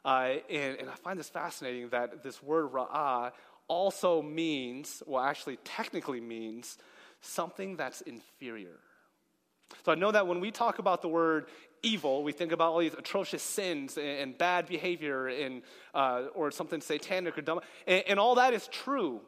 Uh, 0.04 0.34
and, 0.50 0.78
and 0.80 0.90
I 0.90 0.96
find 0.96 1.18
this 1.18 1.30
fascinating 1.30 1.90
that 1.90 2.24
this 2.24 2.44
word 2.44 2.72
ra'ah 2.74 3.32
also 3.70 4.22
means, 4.22 5.02
well, 5.06 5.24
actually, 5.24 5.58
technically 5.64 6.20
means 6.20 6.78
something 7.22 7.78
that's 7.78 8.02
inferior. 8.02 8.80
So 9.86 9.92
I 9.92 9.96
know 9.96 10.12
that 10.12 10.28
when 10.28 10.40
we 10.40 10.52
talk 10.52 10.80
about 10.80 11.02
the 11.02 11.08
word 11.08 11.46
evil, 11.84 12.24
we 12.24 12.32
think 12.32 12.52
about 12.52 12.72
all 12.74 12.80
these 12.80 12.94
atrocious 12.94 13.44
sins 13.44 13.98
and, 13.98 14.08
and 14.08 14.38
bad 14.38 14.68
behavior 14.68 15.28
and, 15.28 15.62
uh, 15.94 16.24
or 16.34 16.52
something 16.52 16.82
satanic 16.82 17.38
or 17.38 17.42
dumb. 17.42 17.62
And, 17.88 18.04
and, 18.08 18.20
all 18.20 18.36
that 18.36 18.54
is 18.54 18.68
true. 18.68 19.22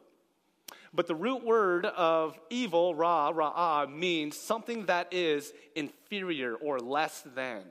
But 0.94 1.06
the 1.06 1.14
root 1.14 1.44
word 1.44 1.86
of 1.86 2.38
evil, 2.50 2.94
ra, 2.94 3.32
ra'ah, 3.32 3.90
means 3.90 4.36
something 4.36 4.86
that 4.86 5.12
is 5.12 5.52
inferior 5.74 6.54
or 6.54 6.78
less 6.78 7.22
than. 7.34 7.64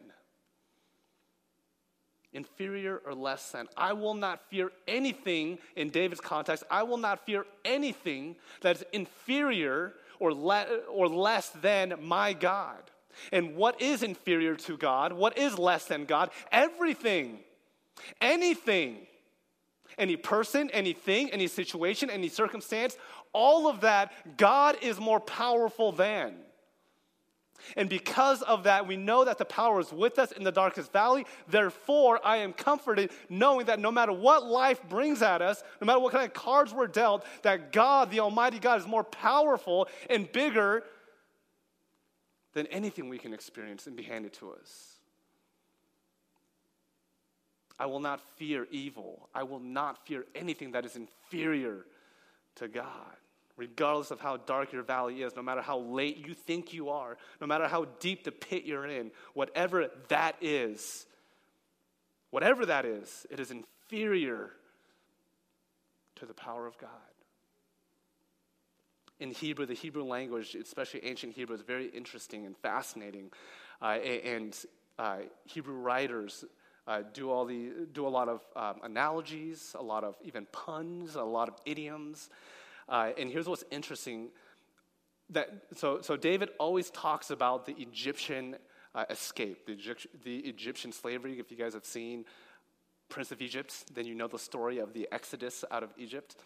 Inferior 2.33 3.01
or 3.05 3.13
less 3.13 3.51
than. 3.51 3.67
I 3.75 3.93
will 3.93 4.13
not 4.13 4.49
fear 4.49 4.71
anything 4.87 5.59
in 5.75 5.89
David's 5.89 6.21
context. 6.21 6.63
I 6.71 6.83
will 6.83 6.97
not 6.97 7.25
fear 7.25 7.45
anything 7.65 8.37
that's 8.61 8.83
inferior 8.93 9.93
or, 10.19 10.33
le- 10.33 10.79
or 10.89 11.07
less 11.07 11.49
than 11.49 11.95
my 12.01 12.33
God. 12.33 12.83
And 13.31 13.55
what 13.55 13.81
is 13.81 14.03
inferior 14.03 14.55
to 14.55 14.77
God? 14.77 15.13
What 15.13 15.37
is 15.37 15.57
less 15.57 15.85
than 15.85 16.05
God? 16.05 16.31
Everything. 16.51 17.39
Anything. 18.19 19.07
Any 19.97 20.15
person, 20.15 20.69
anything, 20.71 21.29
any 21.31 21.47
situation, 21.47 22.09
any 22.09 22.29
circumstance, 22.29 22.97
all 23.33 23.67
of 23.67 23.81
that, 23.81 24.37
God 24.37 24.77
is 24.81 24.99
more 24.99 25.19
powerful 25.19 25.91
than. 25.91 26.35
And 27.77 27.89
because 27.89 28.41
of 28.41 28.63
that, 28.63 28.87
we 28.87 28.97
know 28.97 29.23
that 29.25 29.37
the 29.37 29.45
power 29.45 29.79
is 29.79 29.91
with 29.91 30.19
us 30.19 30.31
in 30.31 30.43
the 30.43 30.51
darkest 30.51 30.91
valley. 30.91 31.25
Therefore, 31.47 32.19
I 32.23 32.37
am 32.37 32.53
comforted 32.53 33.11
knowing 33.29 33.67
that 33.67 33.79
no 33.79 33.91
matter 33.91 34.13
what 34.13 34.45
life 34.45 34.81
brings 34.89 35.21
at 35.21 35.41
us, 35.41 35.63
no 35.79 35.85
matter 35.85 35.99
what 35.99 36.13
kind 36.13 36.25
of 36.25 36.33
cards 36.33 36.73
we're 36.73 36.87
dealt, 36.87 37.25
that 37.43 37.71
God, 37.71 38.11
the 38.11 38.19
Almighty 38.19 38.59
God, 38.59 38.79
is 38.79 38.87
more 38.87 39.03
powerful 39.03 39.87
and 40.09 40.31
bigger 40.31 40.83
than 42.53 42.67
anything 42.67 43.09
we 43.09 43.17
can 43.17 43.33
experience 43.33 43.87
and 43.87 43.95
be 43.95 44.03
handed 44.03 44.33
to 44.33 44.51
us. 44.51 44.97
I 47.79 47.85
will 47.85 47.99
not 47.99 48.21
fear 48.37 48.67
evil. 48.69 49.29
I 49.33 49.43
will 49.43 49.59
not 49.59 50.05
fear 50.05 50.25
anything 50.35 50.71
that 50.73 50.85
is 50.85 50.95
inferior 50.95 51.85
to 52.55 52.67
God. 52.67 53.15
regardless 53.61 54.09
of 54.09 54.19
how 54.19 54.37
dark 54.37 54.73
your 54.73 54.81
valley 54.81 55.21
is, 55.21 55.35
no 55.35 55.41
matter 55.43 55.61
how 55.61 55.77
late 55.77 56.17
you 56.17 56.33
think 56.33 56.73
you 56.73 56.89
are, 56.89 57.15
no 57.39 57.45
matter 57.45 57.67
how 57.67 57.85
deep 57.99 58.23
the 58.23 58.31
pit 58.31 58.63
you're 58.63 58.87
in, 58.87 59.11
whatever 59.35 59.87
that 60.07 60.35
is, 60.41 61.05
whatever 62.31 62.65
that 62.65 62.85
is, 62.85 63.27
it 63.29 63.39
is 63.39 63.51
inferior 63.51 64.49
to 66.15 66.25
the 66.25 66.33
power 66.33 66.65
of 66.65 66.75
God. 66.79 66.89
In 69.21 69.29
Hebrew, 69.29 69.67
the 69.67 69.75
Hebrew 69.75 70.03
language, 70.03 70.55
especially 70.55 71.05
ancient 71.05 71.35
Hebrew, 71.35 71.55
is 71.55 71.61
very 71.61 71.89
interesting 71.89 72.47
and 72.47 72.57
fascinating. 72.57 73.29
Uh, 73.79 73.99
and 74.25 74.57
uh, 74.97 75.17
Hebrew 75.45 75.75
writers 75.75 76.43
uh, 76.87 77.03
do, 77.13 77.29
all 77.29 77.45
the, 77.45 77.69
do 77.93 78.07
a 78.07 78.09
lot 78.09 78.27
of 78.27 78.41
um, 78.55 78.81
analogies, 78.83 79.75
a 79.77 79.83
lot 79.83 80.03
of 80.03 80.15
even 80.23 80.47
puns, 80.51 81.13
a 81.13 81.21
lot 81.21 81.47
of 81.49 81.53
idioms. 81.67 82.31
Uh, 82.89 83.11
and 83.15 83.29
here's 83.29 83.47
what's 83.47 83.63
interesting 83.69 84.29
that 85.29 85.49
so, 85.75 86.01
so 86.01 86.17
David 86.17 86.49
always 86.59 86.89
talks 86.89 87.29
about 87.29 87.67
the 87.67 87.75
Egyptian 87.77 88.55
uh, 88.95 89.05
escape, 89.11 89.67
the, 89.67 89.73
Egypt, 89.73 90.07
the 90.23 90.37
Egyptian 90.39 90.91
slavery. 90.91 91.39
If 91.39 91.51
you 91.51 91.57
guys 91.57 91.75
have 91.75 91.85
seen 91.85 92.25
Prince 93.07 93.31
of 93.31 93.39
Egypt, 93.39 93.93
then 93.93 94.07
you 94.07 94.15
know 94.15 94.27
the 94.27 94.39
story 94.39 94.79
of 94.79 94.93
the 94.93 95.07
Exodus 95.11 95.63
out 95.69 95.83
of 95.83 95.91
Egypt. 95.95 96.37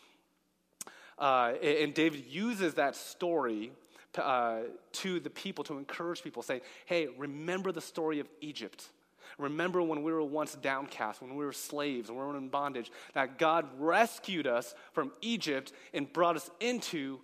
Uh, 1.18 1.54
and 1.62 1.94
David 1.94 2.26
uses 2.28 2.74
that 2.76 2.96
story 2.96 3.72
uh, 4.18 4.60
to 4.92 5.20
the 5.20 5.30
people 5.30 5.64
to 5.66 5.78
encourage 5.78 6.24
people, 6.24 6.42
saying, 6.42 6.62
Hey, 6.86 7.08
remember 7.18 7.72
the 7.72 7.82
story 7.82 8.20
of 8.20 8.28
Egypt. 8.42 8.90
Remember 9.38 9.82
when 9.82 10.04
we 10.04 10.14
were 10.14 10.24
once 10.24 10.56
downcast, 10.56 11.22
when 11.22 11.36
we 11.36 11.44
were 11.44 11.52
slaves, 11.52 12.10
when 12.10 12.20
we 12.20 12.26
were 12.26 12.38
in 12.38 12.48
bondage, 12.48 12.92
that 13.14 13.38
God 13.38 13.68
rescued 13.78 14.48
us 14.48 14.74
from 14.94 15.12
Egypt 15.22 15.74
and 15.94 16.12
brought 16.12 16.36
us 16.38 16.50
into 16.60 17.20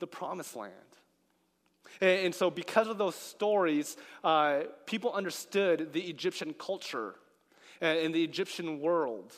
the 0.00 0.06
promised 0.06 0.56
land. 0.56 0.72
And, 2.00 2.26
and 2.26 2.34
so, 2.34 2.50
because 2.50 2.88
of 2.88 2.98
those 2.98 3.14
stories, 3.14 3.96
uh, 4.22 4.62
people 4.84 5.12
understood 5.12 5.92
the 5.92 6.02
Egyptian 6.02 6.54
culture 6.54 7.14
and 7.80 8.14
the 8.14 8.22
Egyptian 8.22 8.80
world. 8.80 9.32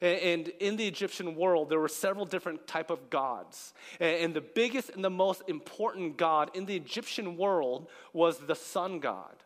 And 0.00 0.48
in 0.48 0.76
the 0.76 0.86
Egyptian 0.86 1.36
world, 1.36 1.70
there 1.70 1.78
were 1.78 1.88
several 1.88 2.24
different 2.24 2.66
type 2.66 2.90
of 2.90 3.10
gods. 3.10 3.74
And 4.00 4.34
the 4.34 4.40
biggest 4.40 4.90
and 4.90 5.04
the 5.04 5.10
most 5.10 5.42
important 5.48 6.16
god 6.16 6.50
in 6.54 6.66
the 6.66 6.76
Egyptian 6.76 7.36
world 7.36 7.88
was 8.12 8.38
the 8.38 8.54
sun 8.54 9.00
god. 9.00 9.36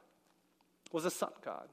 Was 0.92 1.04
the 1.04 1.10
sun 1.10 1.32
god. 1.44 1.68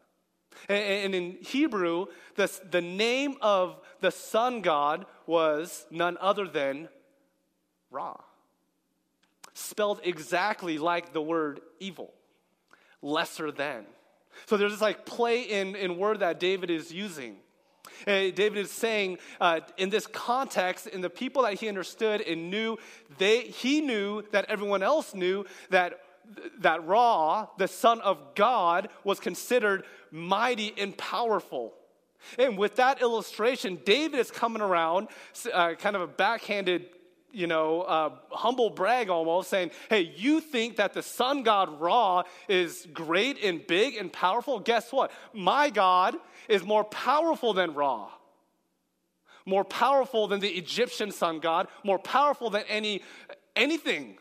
And 0.70 1.16
in 1.16 1.38
Hebrew, 1.42 2.08
the, 2.36 2.52
the 2.70 2.82
name 2.82 3.36
of 3.42 3.80
the 4.02 4.12
sun 4.12 4.62
god 4.62 5.06
was 5.26 5.86
none 5.90 6.18
other 6.20 6.48
than 6.48 6.90
Ra. 7.90 8.16
Spelled 9.54 10.00
exactly 10.04 10.78
like 10.78 11.14
the 11.14 11.22
word 11.22 11.62
evil, 11.80 12.14
lesser 13.02 13.52
than. 13.52 13.86
So 14.46 14.58
there's 14.58 14.72
this 14.72 14.82
like 14.82 15.06
play 15.06 15.42
in, 15.42 15.76
in 15.76 15.98
word 15.98 16.20
that 16.20 16.40
David 16.40 16.70
is 16.70 16.92
using. 16.92 17.38
And 18.06 18.34
David 18.36 18.60
is 18.60 18.72
saying 18.72 19.20
uh, 19.40 19.62
in 19.78 19.90
this 19.90 20.08
context, 20.08 20.88
in 20.88 21.02
the 21.02 21.10
people 21.10 21.44
that 21.44 21.56
he 21.56 21.68
understood 21.68 22.22
and 22.22 22.50
knew, 22.50 22.78
they, 23.18 23.42
he 23.42 23.82
knew 23.82 24.24
that 24.32 24.46
everyone 24.50 24.84
else 24.84 25.14
knew 25.14 25.46
that 25.70 26.00
that 26.60 26.86
Ra, 26.88 27.48
the 27.58 27.68
Son 27.68 28.00
of 28.02 28.18
God, 28.36 28.90
was 29.04 29.20
considered 29.20 29.84
mighty 30.12 30.74
and 30.78 30.98
powerful. 30.98 31.74
And 32.40 32.58
with 32.58 32.78
that 32.78 33.02
illustration, 33.02 33.80
David 33.84 34.20
is 34.20 34.32
coming 34.32 34.62
around, 34.62 35.10
uh, 35.52 35.74
kind 35.74 35.96
of 35.96 36.02
a 36.02 36.08
backhanded, 36.08 36.86
you 37.34 37.48
know, 37.48 37.82
uh, 37.82 38.12
humble 38.30 38.70
brag 38.70 39.10
almost, 39.10 39.50
saying, 39.50 39.72
Hey, 39.90 40.14
you 40.16 40.40
think 40.40 40.78
that 40.78 40.94
the 40.94 41.02
sun 41.02 41.44
god 41.44 41.82
Ra 41.82 42.24
is 42.48 42.88
great 42.94 43.44
and 43.44 43.66
big 43.66 43.96
and 43.96 44.14
powerful? 44.14 44.60
Guess 44.60 44.94
what? 44.94 45.12
My 45.34 45.70
God 45.70 46.16
is 46.48 46.64
more 46.64 46.84
powerful 46.84 47.54
than 47.54 47.74
Ra. 47.74 48.10
More 49.46 49.66
powerful 49.66 50.28
than 50.28 50.40
the 50.40 50.50
Egyptian 50.50 51.12
sun 51.12 51.40
god, 51.40 51.68
more 51.84 52.00
powerful 52.00 52.50
than 52.50 52.64
any 52.70 53.02
anything 53.56 54.18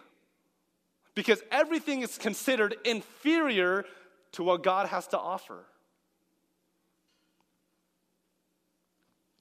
because 1.14 1.42
everything 1.50 2.02
is 2.02 2.18
considered 2.18 2.74
inferior 2.84 3.84
to 4.32 4.42
what 4.42 4.62
God 4.62 4.88
has 4.88 5.06
to 5.08 5.18
offer. 5.18 5.64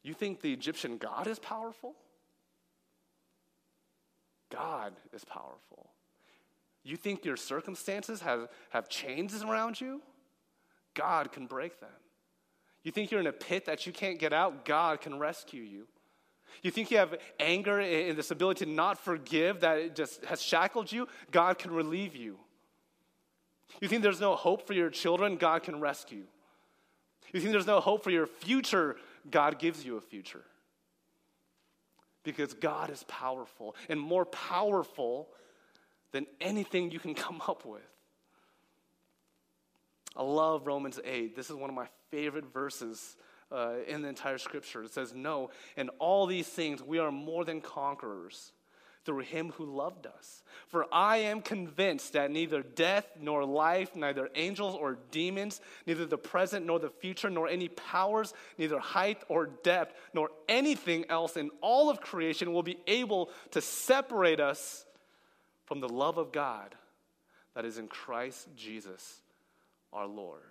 You 0.04 0.14
think 0.14 0.42
the 0.42 0.52
Egyptian 0.52 0.98
God 0.98 1.28
is 1.28 1.40
powerful? 1.40 1.96
God 4.52 4.94
is 5.14 5.24
powerful. 5.24 5.90
You 6.84 6.98
think 6.98 7.26
your 7.26 7.38
circumstances 7.38 8.22
have, 8.22 8.50
have 8.70 8.90
chains 8.90 9.42
around 9.44 9.80
you? 9.80 10.02
God 10.94 11.32
can 11.32 11.46
break 11.46 11.80
them. 11.80 11.90
You 12.84 12.92
think 12.92 13.12
you're 13.12 13.20
in 13.20 13.28
a 13.28 13.34
pit 13.34 13.66
that 13.66 13.86
you 13.86 13.94
can't 13.94 14.20
get 14.20 14.34
out? 14.34 14.66
God 14.66 15.02
can 15.02 15.20
rescue 15.20 15.62
you. 15.62 15.88
You 16.64 16.72
think 16.72 16.92
you 16.92 16.98
have 16.98 17.16
anger 17.40 17.80
and 17.80 18.18
this 18.18 18.32
ability 18.32 18.66
to 18.66 18.72
not 18.72 18.98
forgive 18.98 19.62
that 19.62 19.96
just 19.96 20.26
has 20.26 20.42
shackled 20.42 20.92
you? 20.92 21.08
God 21.32 21.58
can 21.58 21.72
relieve 21.72 22.16
you. 22.16 22.38
You 23.80 23.88
think 23.88 24.04
there's 24.04 24.20
no 24.20 24.36
hope 24.36 24.68
for 24.68 24.74
your 24.74 24.90
children? 24.90 25.38
God 25.38 25.64
can 25.64 25.80
rescue. 25.80 26.24
You 27.32 27.40
think 27.40 27.54
there's 27.54 27.68
no 27.68 27.80
hope 27.80 28.04
for 28.04 28.10
your 28.10 28.28
future? 28.28 28.98
God 29.30 29.60
gives 29.60 29.86
you 29.86 29.96
a 29.96 30.02
future. 30.02 30.44
Because 32.24 32.54
God 32.54 32.90
is 32.90 33.04
powerful 33.08 33.76
and 33.90 34.00
more 34.00 34.26
powerful 34.26 35.30
than 36.12 36.28
anything 36.40 36.92
you 36.92 37.00
can 37.00 37.16
come 37.26 37.42
up 37.48 37.66
with. 37.66 37.82
I 40.16 40.24
love 40.24 40.68
Romans 40.68 41.00
8. 41.04 41.36
This 41.36 41.50
is 41.50 41.56
one 41.56 41.70
of 41.70 41.76
my 41.76 41.88
favorite 42.10 42.52
verses 42.52 43.16
uh, 43.52 43.76
in 43.88 44.02
the 44.02 44.10
entire 44.10 44.38
scripture. 44.38 44.84
It 44.84 44.94
says, 44.94 45.14
No, 45.14 45.52
in 45.78 45.90
all 46.00 46.26
these 46.26 46.48
things 46.48 46.84
we 46.84 47.00
are 47.00 47.12
more 47.12 47.46
than 47.46 47.62
conquerors 47.62 48.52
through 49.06 49.20
him 49.20 49.52
who 49.52 49.66
loved 49.66 50.06
us. 50.06 50.44
For 50.68 50.86
I 50.92 51.18
am 51.18 51.42
convinced 51.42 52.14
that 52.14 52.32
neither 52.32 52.62
death 52.62 53.08
nor 53.20 53.46
life, 53.46 53.96
neither 53.96 54.30
angels 54.36 54.76
or 54.76 54.98
demons, 55.10 55.60
neither 55.88 56.06
the 56.06 56.18
present 56.18 56.66
nor 56.66 56.80
the 56.80 56.90
future, 56.90 57.30
nor 57.30 57.48
any 57.48 57.68
powers, 57.70 58.34
neither 58.58 58.80
height 58.80 59.24
or 59.28 59.48
depth, 59.48 59.96
nor 60.14 60.30
anything 60.48 61.06
else 61.10 61.36
in 61.36 61.50
all 61.62 61.90
of 61.90 62.02
creation 62.02 62.54
will 62.54 62.64
be 62.64 62.78
able 62.88 63.30
to 63.52 63.62
separate 63.62 64.40
us 64.40 64.86
from 65.66 65.80
the 65.80 65.90
love 65.90 66.18
of 66.18 66.32
God 66.32 66.76
that 67.56 67.66
is 67.66 67.78
in 67.78 67.88
Christ 67.88 68.48
Jesus 68.56 69.22
our 69.92 70.08
Lord. 70.08 70.42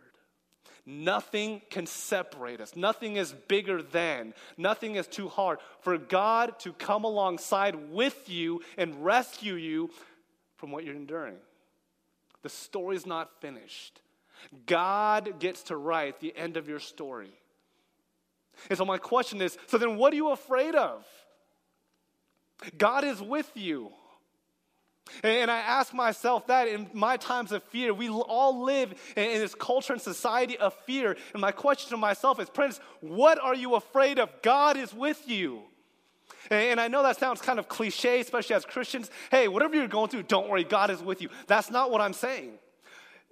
Nothing 0.86 1.62
can 1.70 1.86
separate 1.86 2.60
us. 2.60 2.74
Nothing 2.74 3.16
is 3.16 3.32
bigger 3.32 3.82
than. 3.82 4.34
Nothing 4.56 4.96
is 4.96 5.06
too 5.06 5.28
hard 5.28 5.58
for 5.80 5.98
God 5.98 6.58
to 6.60 6.72
come 6.72 7.04
alongside 7.04 7.90
with 7.90 8.28
you 8.28 8.62
and 8.76 9.04
rescue 9.04 9.54
you 9.54 9.90
from 10.56 10.70
what 10.72 10.84
you're 10.84 10.94
enduring. 10.94 11.36
The 12.42 12.48
story's 12.48 13.06
not 13.06 13.40
finished. 13.40 14.00
God 14.66 15.38
gets 15.38 15.64
to 15.64 15.76
write 15.76 16.20
the 16.20 16.34
end 16.36 16.56
of 16.56 16.68
your 16.68 16.80
story. 16.80 17.32
And 18.68 18.76
so, 18.76 18.84
my 18.84 18.98
question 18.98 19.40
is 19.40 19.56
so 19.66 19.78
then, 19.78 19.96
what 19.96 20.12
are 20.12 20.16
you 20.16 20.30
afraid 20.30 20.74
of? 20.74 21.04
God 22.76 23.04
is 23.04 23.20
with 23.20 23.50
you. 23.54 23.90
And 25.22 25.50
I 25.50 25.58
ask 25.58 25.92
myself 25.92 26.46
that 26.46 26.68
in 26.68 26.88
my 26.92 27.16
times 27.16 27.52
of 27.52 27.62
fear, 27.64 27.92
we 27.92 28.08
all 28.08 28.62
live 28.64 28.92
in 29.16 29.38
this 29.38 29.54
culture 29.54 29.92
and 29.92 30.02
society 30.02 30.56
of 30.58 30.74
fear. 30.74 31.16
And 31.32 31.40
my 31.40 31.52
question 31.52 31.90
to 31.90 31.96
myself 31.96 32.40
is, 32.40 32.48
Prince, 32.48 32.80
what 33.00 33.38
are 33.38 33.54
you 33.54 33.74
afraid 33.74 34.18
of? 34.18 34.30
God 34.42 34.76
is 34.76 34.94
with 34.94 35.28
you. 35.28 35.62
And 36.50 36.80
I 36.80 36.88
know 36.88 37.02
that 37.02 37.18
sounds 37.18 37.40
kind 37.40 37.58
of 37.58 37.68
cliche, 37.68 38.20
especially 38.20 38.56
as 38.56 38.64
Christians. 38.64 39.10
Hey, 39.30 39.46
whatever 39.46 39.76
you're 39.76 39.88
going 39.88 40.08
through, 40.08 40.24
don't 40.24 40.48
worry, 40.48 40.64
God 40.64 40.90
is 40.90 41.00
with 41.00 41.20
you. 41.22 41.28
That's 41.46 41.70
not 41.70 41.90
what 41.90 42.00
I'm 42.00 42.12
saying. 42.12 42.52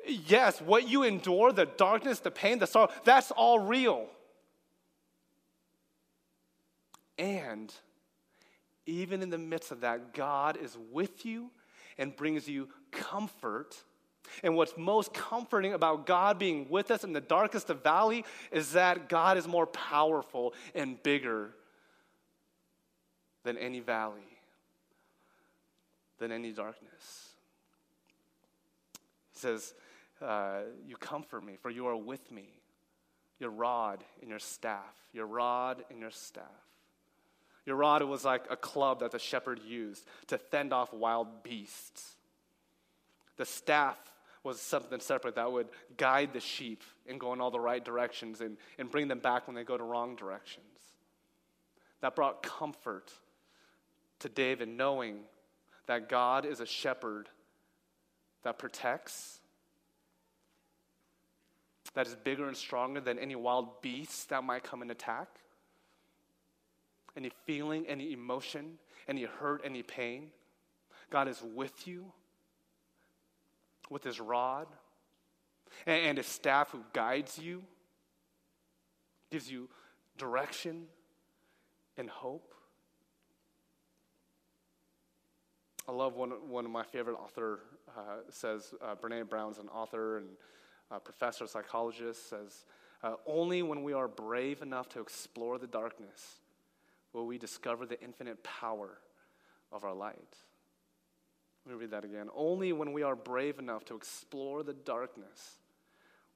Yes, 0.06 0.60
what 0.60 0.88
you 0.88 1.02
endure, 1.02 1.52
the 1.52 1.66
darkness, 1.66 2.20
the 2.20 2.30
pain, 2.30 2.58
the 2.58 2.66
sorrow, 2.66 2.90
that's 3.04 3.30
all 3.30 3.58
real. 3.58 4.06
And 7.18 7.74
even 8.86 9.22
in 9.22 9.30
the 9.30 9.38
midst 9.38 9.72
of 9.72 9.80
that, 9.80 10.14
God 10.14 10.56
is 10.56 10.76
with 10.92 11.26
you 11.26 11.50
and 11.98 12.14
brings 12.14 12.48
you 12.48 12.68
comfort. 12.90 13.76
And 14.42 14.54
what's 14.54 14.76
most 14.76 15.12
comforting 15.12 15.72
about 15.72 16.06
God 16.06 16.38
being 16.38 16.68
with 16.68 16.90
us 16.90 17.04
in 17.04 17.12
the 17.12 17.20
darkest 17.20 17.70
of 17.70 17.82
valley 17.82 18.24
is 18.52 18.72
that 18.72 19.08
God 19.08 19.36
is 19.36 19.48
more 19.48 19.66
powerful 19.66 20.54
and 20.74 21.02
bigger 21.02 21.54
than 23.44 23.56
any 23.56 23.80
valley, 23.80 24.38
than 26.18 26.30
any 26.30 26.52
darkness. 26.52 27.30
He 29.32 29.38
says, 29.40 29.74
uh, 30.20 30.60
You 30.86 30.96
comfort 30.96 31.44
me, 31.44 31.56
for 31.60 31.70
you 31.70 31.86
are 31.86 31.96
with 31.96 32.30
me. 32.30 32.48
Your 33.40 33.50
rod 33.50 34.04
and 34.20 34.28
your 34.28 34.40
staff, 34.40 34.94
your 35.12 35.26
rod 35.26 35.84
and 35.90 36.00
your 36.00 36.10
staff. 36.10 36.67
Your 37.68 37.76
rod 37.76 38.02
was 38.02 38.24
like 38.24 38.46
a 38.48 38.56
club 38.56 39.00
that 39.00 39.10
the 39.10 39.18
shepherd 39.18 39.60
used 39.62 40.06
to 40.28 40.38
fend 40.38 40.72
off 40.72 40.90
wild 40.90 41.42
beasts. 41.42 42.14
The 43.36 43.44
staff 43.44 43.98
was 44.42 44.58
something 44.58 45.00
separate 45.00 45.34
that 45.34 45.52
would 45.52 45.68
guide 45.98 46.32
the 46.32 46.40
sheep 46.40 46.82
and 47.06 47.20
go 47.20 47.34
in 47.34 47.42
all 47.42 47.50
the 47.50 47.60
right 47.60 47.84
directions 47.84 48.40
and, 48.40 48.56
and 48.78 48.90
bring 48.90 49.06
them 49.06 49.18
back 49.18 49.46
when 49.46 49.54
they 49.54 49.64
go 49.64 49.76
to 49.76 49.84
wrong 49.84 50.16
directions. 50.16 50.64
That 52.00 52.16
brought 52.16 52.42
comfort 52.42 53.12
to 54.20 54.30
David, 54.30 54.70
knowing 54.70 55.18
that 55.88 56.08
God 56.08 56.46
is 56.46 56.60
a 56.60 56.66
shepherd 56.66 57.28
that 58.44 58.58
protects, 58.58 59.40
that 61.92 62.06
is 62.06 62.14
bigger 62.14 62.48
and 62.48 62.56
stronger 62.56 63.02
than 63.02 63.18
any 63.18 63.36
wild 63.36 63.82
beast 63.82 64.30
that 64.30 64.42
might 64.42 64.64
come 64.64 64.80
and 64.80 64.90
attack. 64.90 65.28
Any 67.16 67.30
feeling, 67.46 67.86
any 67.86 68.12
emotion, 68.12 68.78
any 69.08 69.24
hurt, 69.24 69.62
any 69.64 69.82
pain. 69.82 70.28
God 71.10 71.28
is 71.28 71.42
with 71.42 71.86
you 71.86 72.12
with 73.90 74.04
his 74.04 74.20
rod 74.20 74.66
and, 75.86 76.06
and 76.06 76.18
his 76.18 76.26
staff 76.26 76.70
who 76.70 76.82
guides 76.92 77.38
you, 77.38 77.62
gives 79.30 79.50
you 79.50 79.68
direction 80.16 80.84
and 81.96 82.08
hope. 82.08 82.54
I 85.88 85.92
love 85.92 86.16
one, 86.16 86.30
one 86.48 86.64
of 86.66 86.70
my 86.70 86.82
favorite 86.82 87.14
author 87.14 87.60
uh, 87.96 88.18
says, 88.28 88.74
uh, 88.82 88.94
Brene 88.94 89.28
Brown's 89.28 89.58
an 89.58 89.68
author 89.68 90.18
and 90.18 90.28
professor, 91.04 91.46
psychologist, 91.46 92.28
says, 92.28 92.64
uh, 93.02 93.14
only 93.26 93.62
when 93.62 93.82
we 93.82 93.92
are 93.92 94.08
brave 94.08 94.60
enough 94.60 94.88
to 94.90 95.00
explore 95.00 95.58
the 95.58 95.66
darkness 95.66 96.40
will 97.12 97.26
we 97.26 97.38
discover 97.38 97.86
the 97.86 98.00
infinite 98.02 98.42
power 98.44 98.98
of 99.72 99.84
our 99.84 99.94
light. 99.94 100.36
Let 101.64 101.74
me 101.74 101.80
read 101.80 101.90
that 101.90 102.04
again. 102.04 102.28
Only 102.34 102.72
when 102.72 102.92
we 102.92 103.02
are 103.02 103.16
brave 103.16 103.58
enough 103.58 103.84
to 103.86 103.94
explore 103.94 104.62
the 104.62 104.72
darkness, 104.72 105.58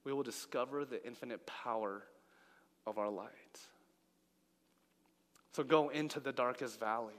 we 0.04 0.12
will 0.12 0.22
discover 0.22 0.84
the 0.84 1.04
infinite 1.06 1.46
power 1.46 2.02
of 2.86 2.98
our 2.98 3.08
light. 3.08 3.60
So 5.52 5.62
go 5.62 5.90
into 5.90 6.20
the 6.20 6.32
darkest 6.32 6.80
valley 6.80 7.14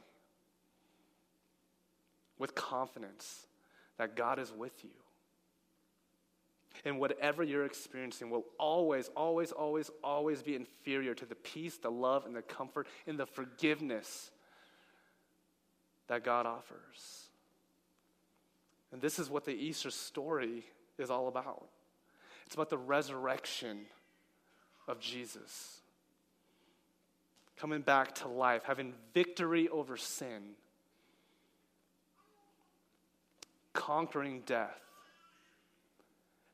with 2.38 2.56
confidence 2.56 3.48
that 3.98 4.16
God 4.16 4.40
is 4.40 4.52
with 4.52 4.84
you. 4.84 5.03
And 6.86 7.00
whatever 7.00 7.44
you're 7.44 7.66
experiencing 7.66 8.30
will 8.30 8.46
always, 8.60 9.10
always, 9.16 9.52
always, 9.52 9.92
always 10.04 10.42
be 10.42 10.56
inferior 10.56 11.14
to 11.14 11.26
the 11.26 11.36
peace, 11.36 11.78
the 11.78 11.92
love, 11.92 12.26
and 12.26 12.36
the 12.36 12.42
comfort 12.42 12.88
and 13.08 13.18
the 13.18 13.26
forgiveness 13.26 14.32
that 16.08 16.24
God 16.24 16.46
offers. 16.46 17.28
And 18.92 19.02
this 19.02 19.18
is 19.18 19.30
what 19.30 19.46
the 19.46 19.54
Easter 19.54 19.90
story 19.90 20.66
is 20.98 21.10
all 21.10 21.28
about 21.28 21.68
it's 22.46 22.56
about 22.56 22.70
the 22.70 22.78
resurrection 22.78 23.86
of 24.88 25.00
Jesus. 25.00 25.82
Coming 27.58 27.82
back 27.82 28.14
to 28.16 28.28
life, 28.28 28.64
having 28.66 28.94
victory 29.14 29.70
over 29.70 29.96
sin, 29.96 30.42
conquering 33.74 34.44
death, 34.46 34.80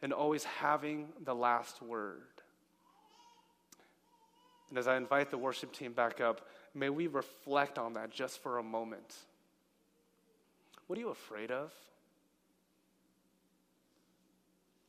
and 0.01 0.13
always 0.13 0.43
having 0.43 1.09
the 1.23 1.35
last 1.35 1.81
word. 1.81 2.21
And 4.69 4.77
as 4.77 4.87
I 4.87 4.97
invite 4.97 5.31
the 5.31 5.37
worship 5.37 5.73
team 5.73 5.93
back 5.93 6.21
up, 6.21 6.47
may 6.73 6.89
we 6.89 7.07
reflect 7.07 7.77
on 7.77 7.93
that 7.93 8.11
just 8.11 8.41
for 8.41 8.59
a 8.59 8.63
moment. 8.63 9.15
What 10.87 10.97
are 10.97 11.01
you 11.01 11.09
afraid 11.09 11.51
of? 11.51 11.73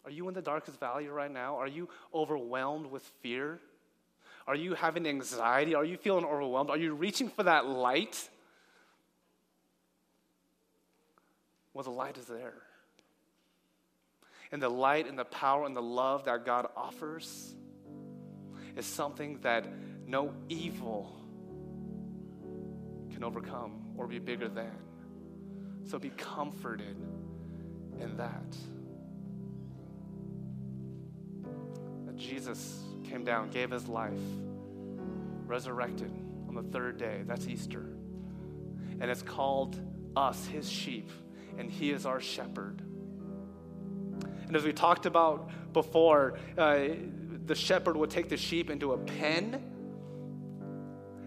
Are 0.05 0.11
you 0.11 0.29
in 0.29 0.35
the 0.35 0.43
darkest 0.43 0.79
valley 0.81 1.09
right 1.09 1.31
now? 1.31 1.57
Are 1.57 1.67
you 1.67 1.89
overwhelmed 2.15 2.87
with 2.87 3.03
fear? 3.23 3.61
Are 4.47 4.55
you 4.55 4.75
having 4.75 5.07
anxiety? 5.07 5.75
Are 5.75 5.85
you 5.85 5.97
feeling 5.97 6.25
overwhelmed? 6.25 6.71
Are 6.71 6.79
you 6.79 6.95
reaching 6.95 7.29
for 7.29 7.43
that 7.43 7.67
light? 7.67 8.29
Well, 11.75 11.85
the 11.85 11.91
light 11.91 12.19
is 12.19 12.25
there. 12.25 12.55
And 14.53 14.61
the 14.61 14.69
light 14.69 15.07
and 15.07 15.19
the 15.19 15.25
power 15.25 15.65
and 15.65 15.77
the 15.77 15.83
love 15.83 16.25
that 16.25 16.45
God 16.45 16.67
offers 16.77 17.55
is 18.77 18.85
something 18.85 19.39
that 19.43 19.67
no 20.07 20.33
evil 20.49 21.17
can 23.13 23.23
overcome 23.23 23.81
or 23.97 24.07
be 24.07 24.19
bigger 24.19 24.49
than. 24.49 24.77
So 25.85 25.99
be 25.99 26.11
comforted 26.11 26.97
in 28.01 28.17
that. 28.17 28.57
That 32.07 32.17
Jesus 32.17 32.83
came 33.05 33.25
down, 33.25 33.51
gave 33.51 33.71
his 33.71 33.87
life, 33.89 34.19
resurrected 35.47 36.13
on 36.49 36.55
the 36.55 36.63
third 36.63 36.99
day. 36.99 37.23
That's 37.27 37.47
Easter. 37.47 37.87
And 39.01 39.11
it's 39.11 39.23
called 39.23 39.81
us, 40.17 40.47
his 40.47 40.69
sheep, 40.69 41.11
and 41.59 41.71
he 41.71 41.91
is 41.91 42.05
our 42.07 42.21
shepherd. 42.21 42.83
And 44.51 44.57
as 44.57 44.65
we 44.65 44.73
talked 44.73 45.07
about 45.07 45.49
before, 45.73 46.37
uh, 46.59 46.89
the 47.47 47.55
shepherd 47.55 47.97
would 47.97 48.11
take 48.11 48.29
the 48.29 48.37
sheep 48.37 48.69
into 48.69 48.95
a 48.95 48.99
pen 48.99 49.63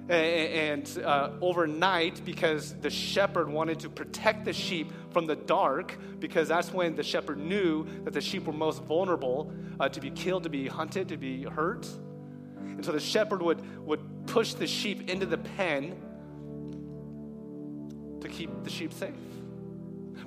and 0.09 1.01
uh, 1.01 1.29
overnight, 1.39 2.25
because 2.25 2.75
the 2.81 2.89
shepherd 2.89 3.47
wanted 3.47 3.79
to 3.79 3.89
protect 3.89 4.43
the 4.43 4.51
sheep 4.51 4.91
from 5.11 5.25
the 5.25 5.37
dark, 5.37 5.97
because 6.19 6.49
that's 6.49 6.73
when 6.73 6.97
the 6.97 7.03
shepherd 7.03 7.37
knew 7.37 7.87
that 8.03 8.11
the 8.11 8.19
sheep 8.19 8.43
were 8.43 8.51
most 8.51 8.83
vulnerable 8.83 9.53
uh, 9.79 9.87
to 9.87 10.01
be 10.01 10.11
killed, 10.11 10.43
to 10.43 10.49
be 10.49 10.67
hunted, 10.67 11.07
to 11.07 11.15
be 11.15 11.43
hurt. 11.43 11.87
And 12.57 12.83
so 12.83 12.91
the 12.91 12.99
shepherd 12.99 13.41
would, 13.41 13.85
would 13.87 14.27
push 14.27 14.53
the 14.53 14.67
sheep 14.67 15.09
into 15.09 15.25
the 15.25 15.37
pen 15.37 15.95
to 18.19 18.27
keep 18.27 18.49
the 18.65 18.69
sheep 18.69 18.91
safe. 18.91 19.13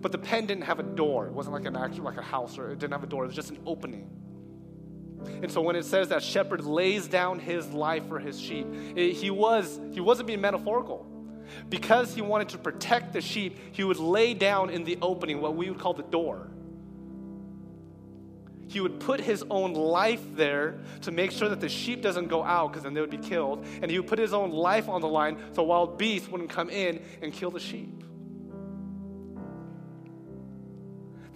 But 0.06 0.12
the 0.12 0.18
pen 0.18 0.46
didn't 0.46 0.62
have 0.62 0.78
a 0.78 0.84
door. 0.84 1.26
It 1.26 1.32
wasn't 1.32 1.54
like 1.54 1.64
an 1.64 1.74
actual 1.74 2.04
like 2.04 2.16
a 2.16 2.22
house, 2.22 2.58
or 2.58 2.70
it 2.70 2.78
didn't 2.78 2.92
have 2.92 3.02
a 3.02 3.08
door. 3.08 3.24
It 3.24 3.26
was 3.26 3.34
just 3.34 3.50
an 3.50 3.58
opening. 3.66 4.08
And 5.42 5.50
so 5.50 5.60
when 5.60 5.74
it 5.74 5.84
says 5.84 6.10
that 6.10 6.22
shepherd 6.22 6.64
lays 6.64 7.08
down 7.08 7.40
his 7.40 7.72
life 7.72 8.06
for 8.06 8.20
his 8.20 8.40
sheep, 8.40 8.68
it, 8.94 9.14
he, 9.14 9.30
was, 9.32 9.80
he 9.90 10.00
wasn't 10.00 10.28
being 10.28 10.40
metaphorical. 10.40 11.04
Because 11.68 12.14
he 12.14 12.22
wanted 12.22 12.50
to 12.50 12.58
protect 12.58 13.14
the 13.14 13.20
sheep, 13.20 13.58
he 13.72 13.82
would 13.82 13.98
lay 13.98 14.32
down 14.32 14.70
in 14.70 14.84
the 14.84 14.96
opening, 15.02 15.40
what 15.40 15.56
we 15.56 15.68
would 15.70 15.80
call 15.80 15.94
the 15.94 16.04
door. 16.04 16.52
He 18.68 18.80
would 18.80 19.00
put 19.00 19.20
his 19.20 19.42
own 19.50 19.74
life 19.74 20.22
there 20.36 20.78
to 21.00 21.10
make 21.10 21.32
sure 21.32 21.48
that 21.48 21.58
the 21.58 21.68
sheep 21.68 22.00
doesn't 22.00 22.28
go 22.28 22.44
out 22.44 22.68
because 22.68 22.84
then 22.84 22.94
they 22.94 23.00
would 23.00 23.10
be 23.10 23.18
killed. 23.18 23.66
And 23.82 23.90
he 23.90 23.98
would 23.98 24.06
put 24.06 24.20
his 24.20 24.32
own 24.32 24.52
life 24.52 24.88
on 24.88 25.00
the 25.00 25.08
line 25.08 25.36
so 25.52 25.64
wild 25.64 25.98
beasts 25.98 26.28
wouldn't 26.28 26.50
come 26.50 26.70
in 26.70 27.02
and 27.22 27.32
kill 27.32 27.50
the 27.50 27.58
sheep. 27.58 27.95